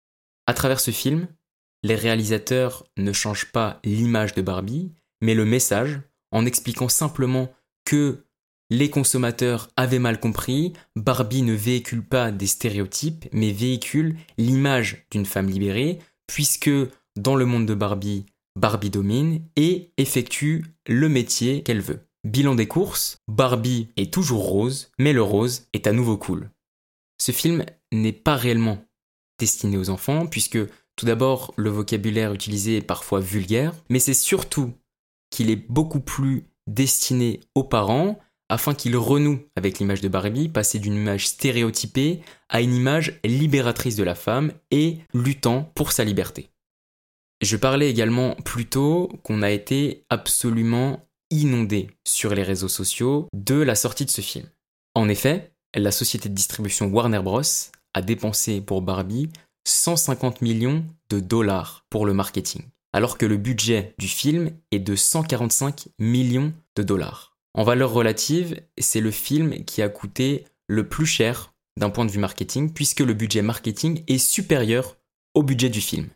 À 0.47 0.55
travers 0.55 0.81
ce 0.81 0.91
film, 0.91 1.29
les 1.83 1.95
réalisateurs 1.95 2.87
ne 2.97 3.13
changent 3.13 3.53
pas 3.53 3.81
l'image 3.85 4.35
de 4.35 4.43
Barbie, 4.43 4.93
mais 5.21 5.35
le 5.35 5.45
message, 5.45 6.01
en 6.33 6.47
expliquant 6.47 6.89
simplement 6.89 7.53
que 7.85 8.25
les 8.71 8.89
consommateurs 8.91 9.71
avaient 9.77 9.99
mal 9.99 10.19
compris, 10.19 10.73
Barbie 10.97 11.43
ne 11.43 11.53
véhicule 11.53 12.03
pas 12.03 12.33
des 12.33 12.47
stéréotypes, 12.47 13.27
mais 13.33 13.53
véhicule 13.53 14.17
l'image 14.39 15.07
d'une 15.11 15.27
femme 15.27 15.49
libérée, 15.49 15.99
puisque 16.27 16.71
dans 17.17 17.37
le 17.37 17.45
monde 17.45 17.67
de 17.67 17.75
Barbie, 17.75 18.27
Barbie 18.57 18.91
domine 18.91 19.43
et 19.57 19.93
effectue 19.99 20.65
le 20.87 21.09
métier 21.09 21.63
qu'elle 21.63 21.81
veut. 21.81 22.01
Bilan 22.25 22.55
des 22.55 22.67
courses, 22.67 23.19
Barbie 23.29 23.89
est 23.99 24.13
toujours 24.13 24.45
rose, 24.45 24.91
mais 24.99 25.13
le 25.13 25.23
rose 25.23 25.67
est 25.75 25.87
à 25.87 25.93
nouveau 25.93 26.17
cool. 26.17 26.51
Ce 27.21 27.33
film 27.33 27.67
n'est 27.93 28.13
pas 28.13 28.37
réellement 28.37 28.83
destiné 29.39 29.77
aux 29.77 29.91
enfants, 29.91 30.27
puisque 30.27 30.59
tout 30.97 31.05
d'abord 31.05 31.53
le 31.57 31.69
vocabulaire 31.69 32.33
utilisé 32.33 32.79
est 32.79 32.83
parfois 32.83 33.21
vulgaire, 33.21 33.75
mais 33.91 33.99
c'est 33.99 34.15
surtout 34.15 34.73
qu'il 35.31 35.51
est 35.51 35.71
beaucoup 35.71 36.01
plus 36.01 36.47
destiné 36.67 37.41
aux 37.55 37.65
parents, 37.65 38.19
afin 38.49 38.75
qu'il 38.75 38.97
renoue 38.97 39.41
avec 39.57 39.79
l'image 39.79 40.01
de 40.01 40.09
Barbie, 40.09 40.49
passer 40.49 40.79
d'une 40.79 40.95
image 40.95 41.29
stéréotypée 41.29 42.21
à 42.49 42.63
une 42.63 42.75
image 42.75 43.21
libératrice 43.25 43.97
de 43.97 44.05
la 44.05 44.15
femme 44.15 44.53
et 44.71 44.99
luttant 45.13 45.71
pour 45.75 45.93
sa 45.93 46.05
liberté. 46.05 46.49
Je 47.43 47.57
parlais 47.57 47.91
également 47.91 48.35
plus 48.37 48.67
tôt 48.67 49.11
qu'on 49.25 49.43
a 49.43 49.51
été 49.51 50.05
absolument 50.09 51.07
inondé 51.31 51.91
sur 52.07 52.35
les 52.35 52.43
réseaux 52.43 52.69
sociaux 52.69 53.29
de 53.33 53.55
la 53.55 53.75
sortie 53.75 54.05
de 54.05 54.11
ce 54.11 54.21
film. 54.21 54.49
En 54.95 55.09
effet, 55.09 55.53
la 55.75 55.91
société 55.91 56.29
de 56.29 56.35
distribution 56.35 56.87
Warner 56.87 57.21
Bros. 57.21 57.43
a 57.95 58.03
dépensé 58.03 58.61
pour 58.61 58.83
Barbie 58.83 59.31
150 59.67 60.43
millions 60.43 60.85
de 61.11 61.21
dollars 61.21 61.85
pour 61.91 62.07
le 62.07 62.15
marketing, 62.15 62.63
alors 62.93 63.19
que 63.19 63.27
le 63.27 63.37
budget 63.37 63.95
du 63.99 64.09
film 64.09 64.53
est 64.71 64.79
de 64.79 64.95
145 64.95 65.89
millions 65.99 66.53
de 66.77 66.83
dollars. 66.83 67.37
En 67.55 67.65
valeur 67.65 67.93
relative, 67.93 68.61
c'est 68.79 69.01
le 69.01 69.11
film 69.11 69.65
qui 69.65 69.81
a 69.81 69.89
coûté 69.89 70.45
le 70.69 70.89
plus 70.89 71.07
cher 71.07 71.55
d'un 71.79 71.91
point 71.91 72.05
de 72.05 72.11
vue 72.11 72.19
marketing, 72.19 72.73
puisque 72.73 73.01
le 73.01 73.15
budget 73.15 73.43
marketing 73.43 74.03
est 74.07 74.19
supérieur 74.19 74.97
au 75.35 75.43
budget 75.43 75.69
du 75.69 75.81
film. 75.81 76.09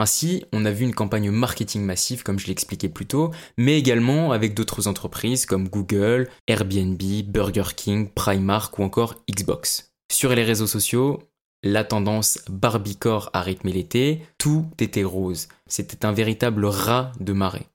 Ainsi, 0.00 0.44
on 0.52 0.64
a 0.64 0.70
vu 0.70 0.84
une 0.84 0.94
campagne 0.94 1.28
marketing 1.32 1.82
massive, 1.82 2.22
comme 2.22 2.38
je 2.38 2.46
l'expliquais 2.46 2.88
plus 2.88 3.06
tôt, 3.06 3.32
mais 3.56 3.76
également 3.76 4.30
avec 4.30 4.54
d'autres 4.54 4.86
entreprises 4.86 5.44
comme 5.44 5.68
Google, 5.68 6.28
Airbnb, 6.46 7.02
Burger 7.26 7.74
King, 7.74 8.08
Primark 8.08 8.78
ou 8.78 8.84
encore 8.84 9.16
Xbox. 9.28 9.90
Sur 10.12 10.32
les 10.36 10.44
réseaux 10.44 10.68
sociaux, 10.68 11.18
la 11.64 11.82
tendance 11.82 12.38
Barbiecore 12.48 13.30
a 13.32 13.42
rythmé 13.42 13.72
l'été, 13.72 14.22
tout 14.38 14.66
était 14.78 15.02
rose. 15.02 15.48
C'était 15.66 16.06
un 16.06 16.12
véritable 16.12 16.64
rat 16.64 17.10
de 17.18 17.32
marée. 17.32 17.66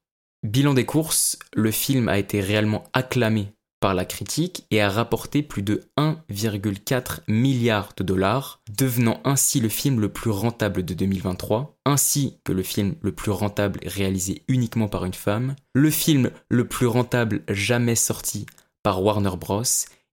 Bilan 0.44 0.74
des 0.74 0.86
courses, 0.86 1.38
le 1.54 1.72
film 1.72 2.08
a 2.08 2.18
été 2.18 2.40
réellement 2.40 2.86
acclamé 2.94 3.50
par 3.84 3.94
la 3.94 4.06
critique 4.06 4.66
et 4.72 4.80
a 4.80 4.90
rapporté 4.90 5.44
plus 5.44 5.62
de 5.62 5.82
1,4 5.98 7.20
milliard 7.28 7.92
de 7.98 8.06
dollars, 8.06 8.62
devenant 8.78 9.20
ainsi 9.26 9.60
le 9.60 9.68
film 9.68 10.00
le 10.00 10.08
plus 10.08 10.32
rentable 10.32 10.86
de 10.86 10.94
2023, 10.94 11.76
ainsi 11.84 12.40
que 12.46 12.54
le 12.54 12.64
film 12.64 12.96
le 13.02 13.12
plus 13.12 13.32
rentable 13.32 13.82
réalisé 13.86 14.44
uniquement 14.48 14.88
par 14.88 15.04
une 15.04 15.14
femme, 15.14 15.58
le 15.74 15.90
film 15.90 16.32
le 16.48 16.66
plus 16.66 16.88
rentable 16.88 17.42
jamais 17.50 17.96
sorti 17.96 18.46
par 18.84 19.04
Warner 19.04 19.36
Bros. 19.36 19.64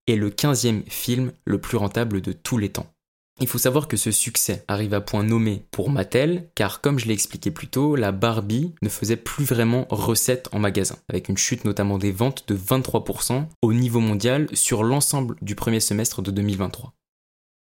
et 0.05 0.17
le 0.17 0.31
15e 0.31 0.83
film 0.89 1.31
le 1.45 1.61
plus 1.61 1.77
rentable 1.77 2.19
de 2.19 2.33
tous 2.33 2.57
les 2.57 2.73
temps. 2.73 2.91
Il 3.41 3.47
faut 3.47 3.57
savoir 3.57 3.87
que 3.87 3.97
ce 3.97 4.11
succès 4.11 4.63
arrive 4.67 4.93
à 4.93 5.01
point 5.01 5.23
nommé 5.23 5.65
pour 5.71 5.89
Mattel, 5.89 6.47
car 6.53 6.79
comme 6.79 6.99
je 6.99 7.07
l'ai 7.07 7.13
expliqué 7.13 7.49
plus 7.49 7.67
tôt, 7.67 7.95
la 7.95 8.11
Barbie 8.11 8.71
ne 8.83 8.87
faisait 8.87 9.17
plus 9.17 9.43
vraiment 9.43 9.87
recette 9.89 10.47
en 10.51 10.59
magasin, 10.59 10.97
avec 11.09 11.27
une 11.27 11.37
chute 11.37 11.65
notamment 11.65 11.97
des 11.97 12.11
ventes 12.11 12.47
de 12.47 12.55
23% 12.55 13.47
au 13.63 13.73
niveau 13.73 13.99
mondial 13.99 14.47
sur 14.53 14.83
l'ensemble 14.83 15.37
du 15.41 15.55
premier 15.55 15.79
semestre 15.79 16.21
de 16.21 16.29
2023. 16.29 16.93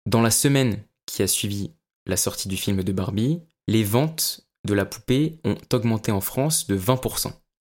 Dans 0.06 0.22
la 0.22 0.32
semaine 0.32 0.82
qui 1.06 1.22
a 1.22 1.28
suivi 1.28 1.70
la 2.04 2.16
sortie 2.16 2.48
du 2.48 2.56
film 2.56 2.82
de 2.82 2.92
Barbie, 2.92 3.40
les 3.68 3.84
ventes 3.84 4.40
de 4.66 4.74
la 4.74 4.84
poupée 4.84 5.38
ont 5.44 5.56
augmenté 5.72 6.10
en 6.10 6.20
France 6.20 6.66
de 6.66 6.76
20%. 6.76 7.30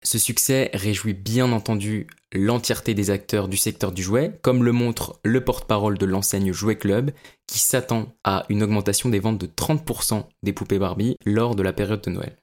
Ce 0.03 0.17
succès 0.17 0.71
réjouit 0.73 1.13
bien 1.13 1.51
entendu 1.51 2.07
l'entièreté 2.33 2.93
des 2.93 3.11
acteurs 3.11 3.47
du 3.47 3.57
secteur 3.57 3.91
du 3.91 4.01
jouet, 4.01 4.31
comme 4.41 4.63
le 4.63 4.71
montre 4.71 5.19
le 5.23 5.43
porte-parole 5.43 5.97
de 5.97 6.05
l'enseigne 6.05 6.51
Jouet 6.51 6.77
Club, 6.77 7.11
qui 7.45 7.59
s'attend 7.59 8.15
à 8.23 8.45
une 8.49 8.63
augmentation 8.63 9.09
des 9.09 9.19
ventes 9.19 9.37
de 9.37 9.45
30% 9.45 10.23
des 10.41 10.53
poupées 10.53 10.79
Barbie 10.79 11.17
lors 11.25 11.55
de 11.55 11.61
la 11.61 11.73
période 11.73 12.01
de 12.01 12.09
Noël. 12.09 12.35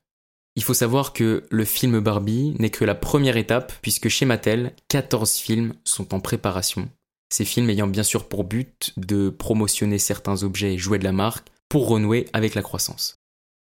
Il 0.55 0.63
faut 0.63 0.75
savoir 0.75 1.13
que 1.13 1.45
le 1.51 1.65
film 1.65 2.01
Barbie 2.01 2.55
n'est 2.59 2.71
que 2.71 2.85
la 2.85 2.95
première 2.95 3.37
étape, 3.37 3.73
puisque 3.83 4.09
chez 4.09 4.25
Mattel, 4.25 4.75
14 4.89 5.35
films 5.35 5.75
sont 5.85 6.15
en 6.15 6.21
préparation. 6.21 6.89
Ces 7.31 7.45
films 7.45 7.71
ayant 7.71 7.87
bien 7.87 8.03
sûr 8.03 8.29
pour 8.29 8.45
but 8.45 8.93
de 8.97 9.31
promotionner 9.31 9.99
certains 9.99 10.43
objets 10.43 10.75
et 10.75 10.79
jouets 10.79 10.99
de 10.99 11.05
la 11.05 11.13
marque, 11.13 11.49
pour 11.69 11.89
renouer 11.89 12.27
avec 12.33 12.55
la 12.55 12.63
croissance. 12.63 13.18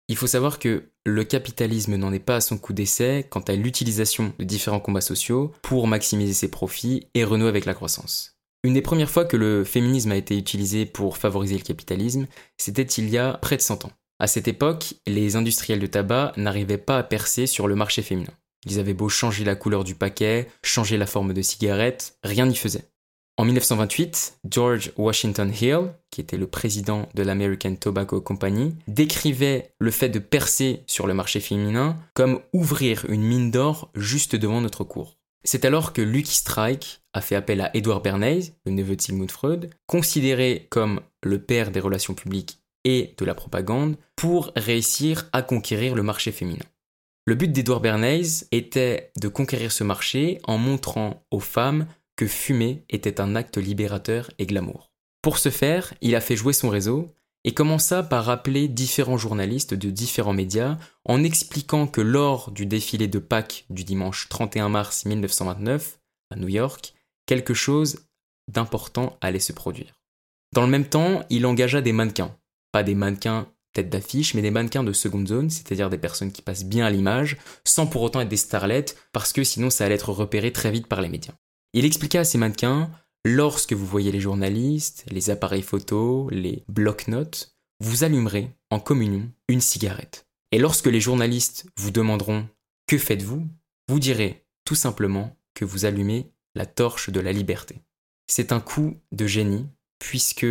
Il 0.10 0.18
faut 0.18 0.28
savoir 0.28 0.58
que 0.58 0.89
le 1.06 1.24
capitalisme 1.24 1.96
n'en 1.96 2.12
est 2.12 2.18
pas 2.20 2.38
à 2.38 2.42
son 2.42 2.58
coup 2.58 2.74
d'essai 2.74 3.28
quant 3.30 3.42
à 3.42 3.54
l'utilisation 3.54 4.34
de 4.39 4.44
différents 4.44 4.80
combats 4.80 5.01
sociaux 5.01 5.54
pour 5.62 5.88
maximiser 5.88 6.34
ses 6.34 6.50
profits 6.50 7.08
et 7.13 7.24
renouer 7.24 7.48
avec 7.48 7.66
la 7.66 7.75
croissance. 7.75 8.36
Une 8.63 8.74
des 8.74 8.82
premières 8.82 9.12
fois 9.12 9.24
que 9.24 9.38
le 9.38 9.63
féminisme 9.63 10.12
a 10.12 10.18
été 10.18 10.36
utilisé 10.36 10.88
pour 10.88 11.18
favoriser 11.18 11.56
le 11.56 11.63
capitalisme, 11.63 12.25
c'était 12.58 12.82
il 12.82 13.08
y 13.08 13.20
a 13.20 13.34
près 13.34 13.56
de 13.56 13.62
100 13.62 13.86
ans. 13.86 13.92
À 14.18 14.25
cette 14.25 14.48
époque, 14.48 14.96
les 15.06 15.36
industriels 15.36 15.80
de 15.80 15.88
tabac 15.88 16.34
n'arrivaient 16.38 16.80
pas 16.80 16.98
à 16.98 17.04
percer 17.04 17.46
sur 17.46 17.68
le 17.68 17.75
marché 17.75 18.01
féminin. 18.01 18.34
Ils 18.66 18.80
avaient 18.80 18.96
beau 18.96 19.10
changer 19.10 19.46
la 19.46 19.56
couleur 19.56 19.84
du 19.84 19.94
paquet, 19.94 20.50
changer 20.63 20.98
la 20.98 21.06
forme 21.06 21.34
de 21.34 21.42
cigarette, 21.44 22.18
rien 22.24 22.48
n'y 22.48 22.56
faisait. 22.56 22.89
En 23.39 23.46
1928, 23.46 24.39
George 24.51 24.91
Washington 24.98 25.50
Hill, 25.50 25.93
qui 26.12 26.19
était 26.19 26.36
le 26.36 26.46
président 26.46 27.08
de 27.15 27.24
l'American 27.24 27.74
Tobacco 27.75 28.19
Company, 28.19 28.75
décrivait 28.89 29.72
le 29.79 29.91
fait 29.91 30.10
de 30.10 30.19
percer 30.19 30.84
sur 30.88 31.08
le 31.08 31.13
marché 31.13 31.39
féminin 31.39 31.96
comme 32.15 32.41
ouvrir 32.51 33.05
une 33.08 33.24
mine 33.24 33.50
d'or 33.50 33.91
juste 33.96 34.36
devant 34.36 34.60
notre 34.60 34.84
cour. 34.84 35.15
C'est 35.46 35.63
alors 35.63 35.93
que 35.93 36.01
Lucky 36.01 36.36
Strike 36.36 37.00
a 37.13 37.22
fait 37.22 37.38
appel 37.38 37.62
à 37.62 37.74
Edward 37.74 38.03
Bernays, 38.03 38.55
le 38.65 38.74
neveu 38.74 38.98
de 38.98 39.01
Sigmund 39.01 39.31
Freud, 39.31 39.69
considéré 39.88 40.67
comme 40.69 41.00
le 41.24 41.41
père 41.41 41.72
des 41.72 41.79
relations 41.79 42.15
publiques 42.15 42.60
et 42.84 43.15
de 43.17 43.24
la 43.24 43.36
propagande, 43.36 43.96
pour 44.17 44.51
réussir 44.58 45.29
à 45.31 45.43
conquérir 45.43 45.96
le 45.96 46.03
marché 46.03 46.34
féminin. 46.34 46.65
Le 47.29 47.36
but 47.36 47.51
d'Edward 47.51 47.84
Bernays 47.84 48.48
était 48.51 49.12
de 49.22 49.27
conquérir 49.27 49.72
ce 49.72 49.84
marché 49.84 50.39
en 50.46 50.58
montrant 50.58 51.24
aux 51.29 51.39
femmes 51.39 51.86
que 52.19 52.27
fumer 52.27 52.83
était 52.89 53.21
un 53.21 53.33
acte 53.38 53.57
libérateur 53.57 54.29
et 54.39 54.45
glamour. 54.45 54.91
Pour 55.21 55.38
ce 55.38 55.47
faire, 55.47 55.93
il 56.01 56.17
a 56.17 56.19
fait 56.19 56.35
jouer 56.35 56.51
son 56.51 56.67
réseau 56.67 57.07
et 57.45 57.53
commença 57.53 58.03
par 58.03 58.27
appeler 58.27 58.67
différents 58.67 59.17
journalistes 59.17 59.73
de 59.73 59.89
différents 59.89 60.33
médias 60.33 60.77
en 61.05 61.23
expliquant 61.23 61.88
que 61.88 62.01
lors 62.01 62.51
du 62.51 62.65
défilé 62.65 63.07
de 63.07 63.19
Pâques 63.19 63.63
du 63.69 63.85
dimanche 63.85 64.27
31 64.27 64.67
mars 64.67 65.05
1929 65.05 66.01
à 66.29 66.35
New 66.35 66.49
York, 66.49 66.93
quelque 67.25 67.53
chose 67.53 68.01
d'important 68.49 69.17
allait 69.21 69.39
se 69.39 69.53
produire. 69.53 70.01
Dans 70.51 70.63
le 70.63 70.71
même 70.71 70.89
temps, 70.89 71.23
il 71.29 71.45
engagea 71.45 71.79
des 71.79 71.93
mannequins, 71.93 72.35
pas 72.73 72.83
des 72.83 72.95
mannequins 72.95 73.47
tête 73.71 73.89
d'affiche, 73.89 74.33
mais 74.33 74.41
des 74.41 74.51
mannequins 74.51 74.83
de 74.83 74.91
seconde 74.91 75.29
zone, 75.29 75.49
c'est-à-dire 75.49 75.89
des 75.89 75.97
personnes 75.97 76.33
qui 76.33 76.41
passent 76.41 76.65
bien 76.65 76.85
à 76.85 76.89
l'image, 76.89 77.38
sans 77.63 77.88
pour 77.88 78.01
autant 78.01 78.19
être 78.19 78.27
des 78.27 78.35
starlettes, 78.35 78.97
parce 79.13 79.31
que 79.31 79.45
sinon 79.45 79.69
ça 79.69 79.85
allait 79.85 79.95
être 79.95 80.11
repéré 80.11 80.51
très 80.51 80.71
vite 80.71 80.88
par 80.88 80.99
les 80.99 81.07
médias. 81.07 81.35
Il 81.73 81.85
expliqua 81.85 82.21
à 82.21 82.23
ces 82.23 82.38
mannequins 82.38 82.91
Lorsque 83.25 83.73
vous 83.73 83.85
voyez 83.85 84.11
les 84.11 84.21
journalistes, 84.21 85.05
les 85.11 85.29
appareils 85.29 85.61
photos, 85.61 86.31
les 86.31 86.63
bloc-notes, 86.69 87.53
vous 87.81 88.03
allumerez 88.03 88.51
en 88.69 88.79
communion 88.79 89.29
une 89.49 89.61
cigarette. 89.61 90.25
Et 90.51 90.57
lorsque 90.57 90.88
les 90.88 91.01
journalistes 91.01 91.65
vous 91.77 91.91
demanderont 91.91 92.47
Que 92.88 92.97
faites-vous? 92.97 93.45
Vous 93.89 93.99
direz 93.99 94.45
tout 94.63 94.75
simplement 94.75 95.38
que 95.53 95.65
vous 95.65 95.85
allumez 95.85 96.31
la 96.55 96.65
torche 96.65 97.09
de 97.09 97.19
la 97.19 97.33
liberté. 97.33 97.81
C'est 98.27 98.51
un 98.51 98.61
coup 98.61 98.97
de 99.11 99.27
génie, 99.27 99.67
puisque 99.99 100.47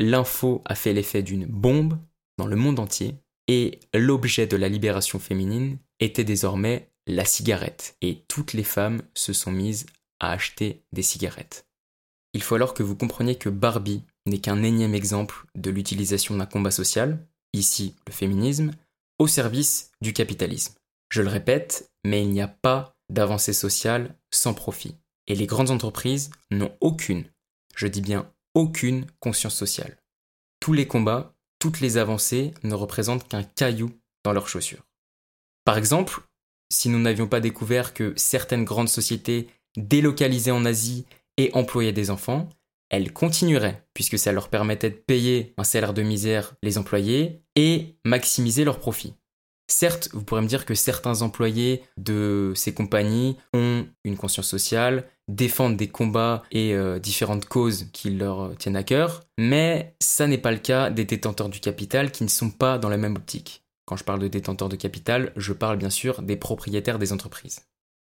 l'info 0.00 0.62
a 0.64 0.74
fait 0.74 0.92
l'effet 0.92 1.22
d'une 1.22 1.46
bombe 1.46 1.98
dans 2.36 2.46
le 2.46 2.56
monde 2.56 2.78
entier, 2.78 3.14
et 3.46 3.80
l'objet 3.94 4.46
de 4.46 4.56
la 4.56 4.68
libération 4.68 5.18
féminine 5.18 5.78
était 6.00 6.24
désormais 6.24 6.90
la 7.06 7.24
cigarette, 7.24 7.96
et 8.02 8.24
toutes 8.28 8.52
les 8.52 8.64
femmes 8.64 9.02
se 9.14 9.32
sont 9.32 9.52
mises 9.52 9.86
à 10.20 10.32
acheter 10.32 10.82
des 10.92 11.02
cigarettes. 11.02 11.66
Il 12.34 12.42
faut 12.42 12.54
alors 12.54 12.74
que 12.74 12.82
vous 12.82 12.96
compreniez 12.96 13.36
que 13.36 13.48
Barbie 13.48 14.04
n'est 14.26 14.40
qu'un 14.40 14.62
énième 14.62 14.94
exemple 14.94 15.46
de 15.54 15.70
l'utilisation 15.70 16.36
d'un 16.36 16.46
combat 16.46 16.70
social, 16.70 17.26
ici 17.52 17.94
le 18.06 18.12
féminisme, 18.12 18.72
au 19.18 19.26
service 19.26 19.90
du 20.00 20.12
capitalisme. 20.12 20.74
Je 21.10 21.22
le 21.22 21.28
répète, 21.28 21.90
mais 22.04 22.22
il 22.22 22.30
n'y 22.30 22.42
a 22.42 22.48
pas 22.48 22.94
d'avancée 23.08 23.52
sociale 23.52 24.14
sans 24.30 24.54
profit. 24.54 24.94
Et 25.26 25.34
les 25.34 25.46
grandes 25.46 25.70
entreprises 25.70 26.30
n'ont 26.50 26.76
aucune, 26.80 27.24
je 27.74 27.86
dis 27.86 28.00
bien 28.00 28.30
aucune 28.54 29.06
conscience 29.20 29.54
sociale. 29.54 29.98
Tous 30.60 30.72
les 30.72 30.86
combats, 30.86 31.34
toutes 31.58 31.80
les 31.80 31.96
avancées 31.96 32.54
ne 32.62 32.74
représentent 32.74 33.28
qu'un 33.28 33.42
caillou 33.42 33.90
dans 34.24 34.32
leurs 34.32 34.48
chaussures. 34.48 34.84
Par 35.64 35.78
exemple, 35.78 36.22
si 36.70 36.88
nous 36.88 36.98
n'avions 36.98 37.28
pas 37.28 37.40
découvert 37.40 37.94
que 37.94 38.12
certaines 38.16 38.64
grandes 38.64 38.88
sociétés 38.88 39.48
délocalisaient 39.76 40.50
en 40.50 40.64
Asie 40.64 41.06
et 41.36 41.50
employaient 41.54 41.92
des 41.92 42.10
enfants, 42.10 42.48
elles 42.90 43.12
continueraient, 43.12 43.84
puisque 43.94 44.18
ça 44.18 44.32
leur 44.32 44.48
permettait 44.48 44.90
de 44.90 44.96
payer 44.96 45.54
un 45.58 45.64
salaire 45.64 45.94
de 45.94 46.02
misère 46.02 46.54
les 46.62 46.78
employés 46.78 47.42
et 47.54 47.96
maximiser 48.04 48.64
leurs 48.64 48.78
profits. 48.78 49.14
Certes, 49.70 50.08
vous 50.14 50.24
pourrez 50.24 50.40
me 50.40 50.46
dire 50.46 50.64
que 50.64 50.74
certains 50.74 51.20
employés 51.20 51.82
de 51.98 52.52
ces 52.56 52.72
compagnies 52.72 53.36
ont 53.52 53.86
une 54.02 54.16
conscience 54.16 54.48
sociale, 54.48 55.04
défendent 55.28 55.76
des 55.76 55.88
combats 55.88 56.42
et 56.50 56.72
euh, 56.72 56.98
différentes 56.98 57.44
causes 57.44 57.86
qui 57.92 58.10
leur 58.10 58.56
tiennent 58.56 58.76
à 58.76 58.82
cœur, 58.82 59.24
mais 59.36 59.94
ça 60.00 60.26
n'est 60.26 60.38
pas 60.38 60.52
le 60.52 60.58
cas 60.58 60.88
des 60.88 61.04
détenteurs 61.04 61.50
du 61.50 61.60
capital 61.60 62.10
qui 62.10 62.24
ne 62.24 62.30
sont 62.30 62.50
pas 62.50 62.78
dans 62.78 62.88
la 62.88 62.96
même 62.96 63.16
optique. 63.16 63.62
Quand 63.84 63.96
je 63.96 64.04
parle 64.04 64.20
de 64.20 64.28
détenteurs 64.28 64.70
de 64.70 64.76
capital, 64.76 65.32
je 65.36 65.52
parle 65.52 65.76
bien 65.76 65.90
sûr 65.90 66.22
des 66.22 66.36
propriétaires 66.36 66.98
des 66.98 67.12
entreprises. 67.12 67.60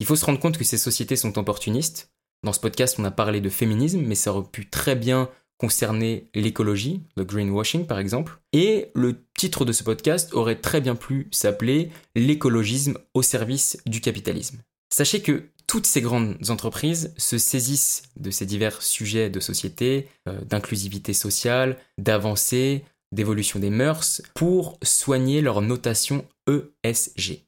Il 0.01 0.07
faut 0.07 0.17
se 0.17 0.25
rendre 0.25 0.41
compte 0.41 0.59
que 0.59 0.65
ces 0.65 0.79
sociétés 0.79 1.17
sont 1.17 1.39
opportunistes, 1.39 2.11
dans 2.43 2.53
ce 2.55 2.61
podcast, 2.61 2.97
on 2.99 3.05
a 3.05 3.11
parlé 3.11 3.41
de 3.41 3.51
féminisme, 3.51 4.01
mais 4.01 4.15
ça 4.15 4.33
aurait 4.33 4.49
pu 4.51 4.69
très 4.69 4.97
bien 4.97 5.29
concerner 5.59 6.31
l'écologie, 6.35 7.03
le 7.17 7.25
greenwashing 7.25 7.87
par 7.87 7.99
exemple. 7.99 8.39
Et 8.55 8.91
le 8.95 9.27
titre 9.37 9.67
de 9.67 9.73
ce 9.73 9.85
podcast 9.85 10.33
aurait 10.33 10.61
très 10.61 10.81
bien 10.81 10.95
pu 10.95 11.29
s'appeler 11.33 11.91
L'écologisme 12.15 12.97
au 13.13 13.21
service 13.21 13.77
du 13.85 14.01
capitalisme. 14.01 14.63
Sachez 14.93 15.21
que 15.21 15.51
toutes 15.67 15.87
ces 15.87 16.01
grandes 16.01 16.37
entreprises 16.49 17.13
se 17.19 17.37
saisissent 17.37 18.05
de 18.17 18.31
ces 18.31 18.47
divers 18.47 18.81
sujets 18.81 19.29
de 19.29 19.39
société, 19.39 20.09
euh, 20.27 20.41
d'inclusivité 20.41 21.13
sociale, 21.13 21.77
d'avancée, 21.99 22.85
d'évolution 23.13 23.61
des 23.61 23.71
mœurs, 23.71 24.23
pour 24.35 24.79
soigner 24.83 25.43
leur 25.43 25.61
notation 25.61 26.25
ESG. 26.49 27.45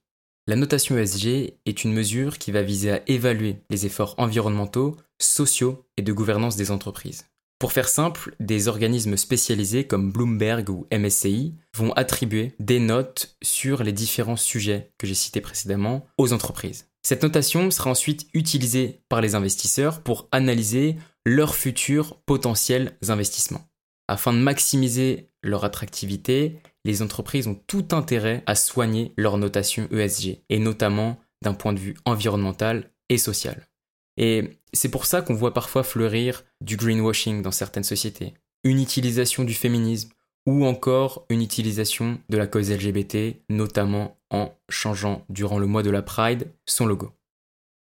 La 0.48 0.56
notation 0.56 0.98
ESG 0.98 1.54
est 1.66 1.84
une 1.84 1.92
mesure 1.92 2.36
qui 2.36 2.50
va 2.50 2.62
viser 2.62 2.90
à 2.90 3.02
évaluer 3.06 3.58
les 3.70 3.86
efforts 3.86 4.16
environnementaux, 4.18 4.96
sociaux 5.20 5.86
et 5.96 6.02
de 6.02 6.12
gouvernance 6.12 6.56
des 6.56 6.72
entreprises. 6.72 7.26
Pour 7.60 7.70
faire 7.70 7.88
simple, 7.88 8.34
des 8.40 8.66
organismes 8.66 9.16
spécialisés 9.16 9.86
comme 9.86 10.10
Bloomberg 10.10 10.68
ou 10.68 10.88
MSCI 10.92 11.54
vont 11.76 11.92
attribuer 11.92 12.56
des 12.58 12.80
notes 12.80 13.36
sur 13.40 13.84
les 13.84 13.92
différents 13.92 14.36
sujets 14.36 14.90
que 14.98 15.06
j'ai 15.06 15.14
cités 15.14 15.40
précédemment 15.40 16.08
aux 16.18 16.32
entreprises. 16.32 16.88
Cette 17.04 17.22
notation 17.22 17.70
sera 17.70 17.90
ensuite 17.90 18.26
utilisée 18.34 19.04
par 19.08 19.20
les 19.20 19.36
investisseurs 19.36 20.02
pour 20.02 20.26
analyser 20.32 20.96
leurs 21.24 21.54
futurs 21.54 22.16
potentiels 22.26 22.98
investissements. 23.06 23.68
Afin 24.08 24.32
de 24.32 24.38
maximiser 24.38 25.30
leur 25.44 25.64
attractivité, 25.64 26.58
les 26.84 27.02
entreprises 27.02 27.46
ont 27.46 27.60
tout 27.66 27.88
intérêt 27.92 28.42
à 28.46 28.54
soigner 28.54 29.12
leur 29.16 29.38
notation 29.38 29.88
ESG, 29.90 30.42
et 30.48 30.58
notamment 30.58 31.18
d'un 31.42 31.54
point 31.54 31.72
de 31.72 31.78
vue 31.78 31.96
environnemental 32.04 32.90
et 33.08 33.18
social. 33.18 33.68
Et 34.16 34.58
c'est 34.72 34.90
pour 34.90 35.06
ça 35.06 35.22
qu'on 35.22 35.34
voit 35.34 35.54
parfois 35.54 35.82
fleurir 35.82 36.44
du 36.60 36.76
greenwashing 36.76 37.42
dans 37.42 37.50
certaines 37.50 37.84
sociétés, 37.84 38.34
une 38.64 38.80
utilisation 38.80 39.44
du 39.44 39.54
féminisme 39.54 40.10
ou 40.46 40.66
encore 40.66 41.24
une 41.28 41.42
utilisation 41.42 42.18
de 42.28 42.36
la 42.36 42.46
cause 42.46 42.70
LGBT, 42.70 43.36
notamment 43.48 44.18
en 44.30 44.52
changeant 44.68 45.24
durant 45.28 45.58
le 45.58 45.66
mois 45.66 45.82
de 45.82 45.90
la 45.90 46.02
Pride 46.02 46.52
son 46.66 46.86
logo. 46.86 47.12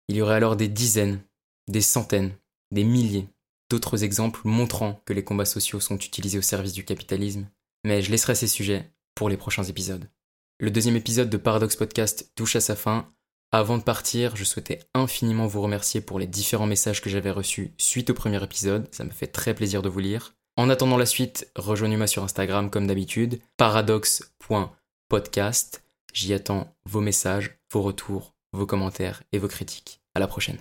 Il 0.08 0.16
y 0.16 0.22
aurait 0.22 0.34
alors 0.34 0.56
des 0.56 0.68
dizaines, 0.68 1.20
des 1.68 1.80
centaines, 1.80 2.32
des 2.70 2.84
milliers 2.84 3.28
d'autres 3.70 4.02
exemples 4.04 4.40
montrant 4.44 5.00
que 5.06 5.12
les 5.12 5.24
combats 5.24 5.44
sociaux 5.44 5.80
sont 5.80 5.96
utilisés 5.96 6.38
au 6.38 6.42
service 6.42 6.72
du 6.72 6.84
capitalisme 6.84 7.48
mais 7.84 8.02
je 8.02 8.10
laisserai 8.10 8.34
ces 8.34 8.48
sujets 8.48 8.90
pour 9.14 9.28
les 9.28 9.36
prochains 9.36 9.64
épisodes. 9.64 10.08
Le 10.58 10.70
deuxième 10.70 10.96
épisode 10.96 11.30
de 11.30 11.36
Paradox 11.36 11.76
Podcast 11.76 12.32
touche 12.34 12.56
à 12.56 12.60
sa 12.60 12.76
fin. 12.76 13.08
Avant 13.52 13.78
de 13.78 13.82
partir, 13.82 14.36
je 14.36 14.44
souhaitais 14.44 14.80
infiniment 14.94 15.46
vous 15.46 15.62
remercier 15.62 16.00
pour 16.00 16.18
les 16.18 16.26
différents 16.26 16.66
messages 16.66 17.00
que 17.00 17.10
j'avais 17.10 17.30
reçus 17.30 17.72
suite 17.78 18.10
au 18.10 18.14
premier 18.14 18.42
épisode, 18.42 18.88
ça 18.92 19.04
me 19.04 19.10
fait 19.10 19.26
très 19.26 19.54
plaisir 19.54 19.82
de 19.82 19.88
vous 19.88 20.00
lire. 20.00 20.34
En 20.56 20.68
attendant 20.68 20.98
la 20.98 21.06
suite, 21.06 21.50
rejoignez-moi 21.56 22.06
sur 22.06 22.22
Instagram 22.22 22.70
comme 22.70 22.86
d'habitude, 22.86 23.40
paradox.podcast. 23.56 25.82
J'y 26.12 26.34
attends 26.34 26.76
vos 26.84 27.00
messages, 27.00 27.58
vos 27.72 27.82
retours, 27.82 28.34
vos 28.52 28.66
commentaires 28.66 29.22
et 29.32 29.38
vos 29.38 29.48
critiques. 29.48 30.00
À 30.14 30.20
la 30.20 30.26
prochaine. 30.26 30.58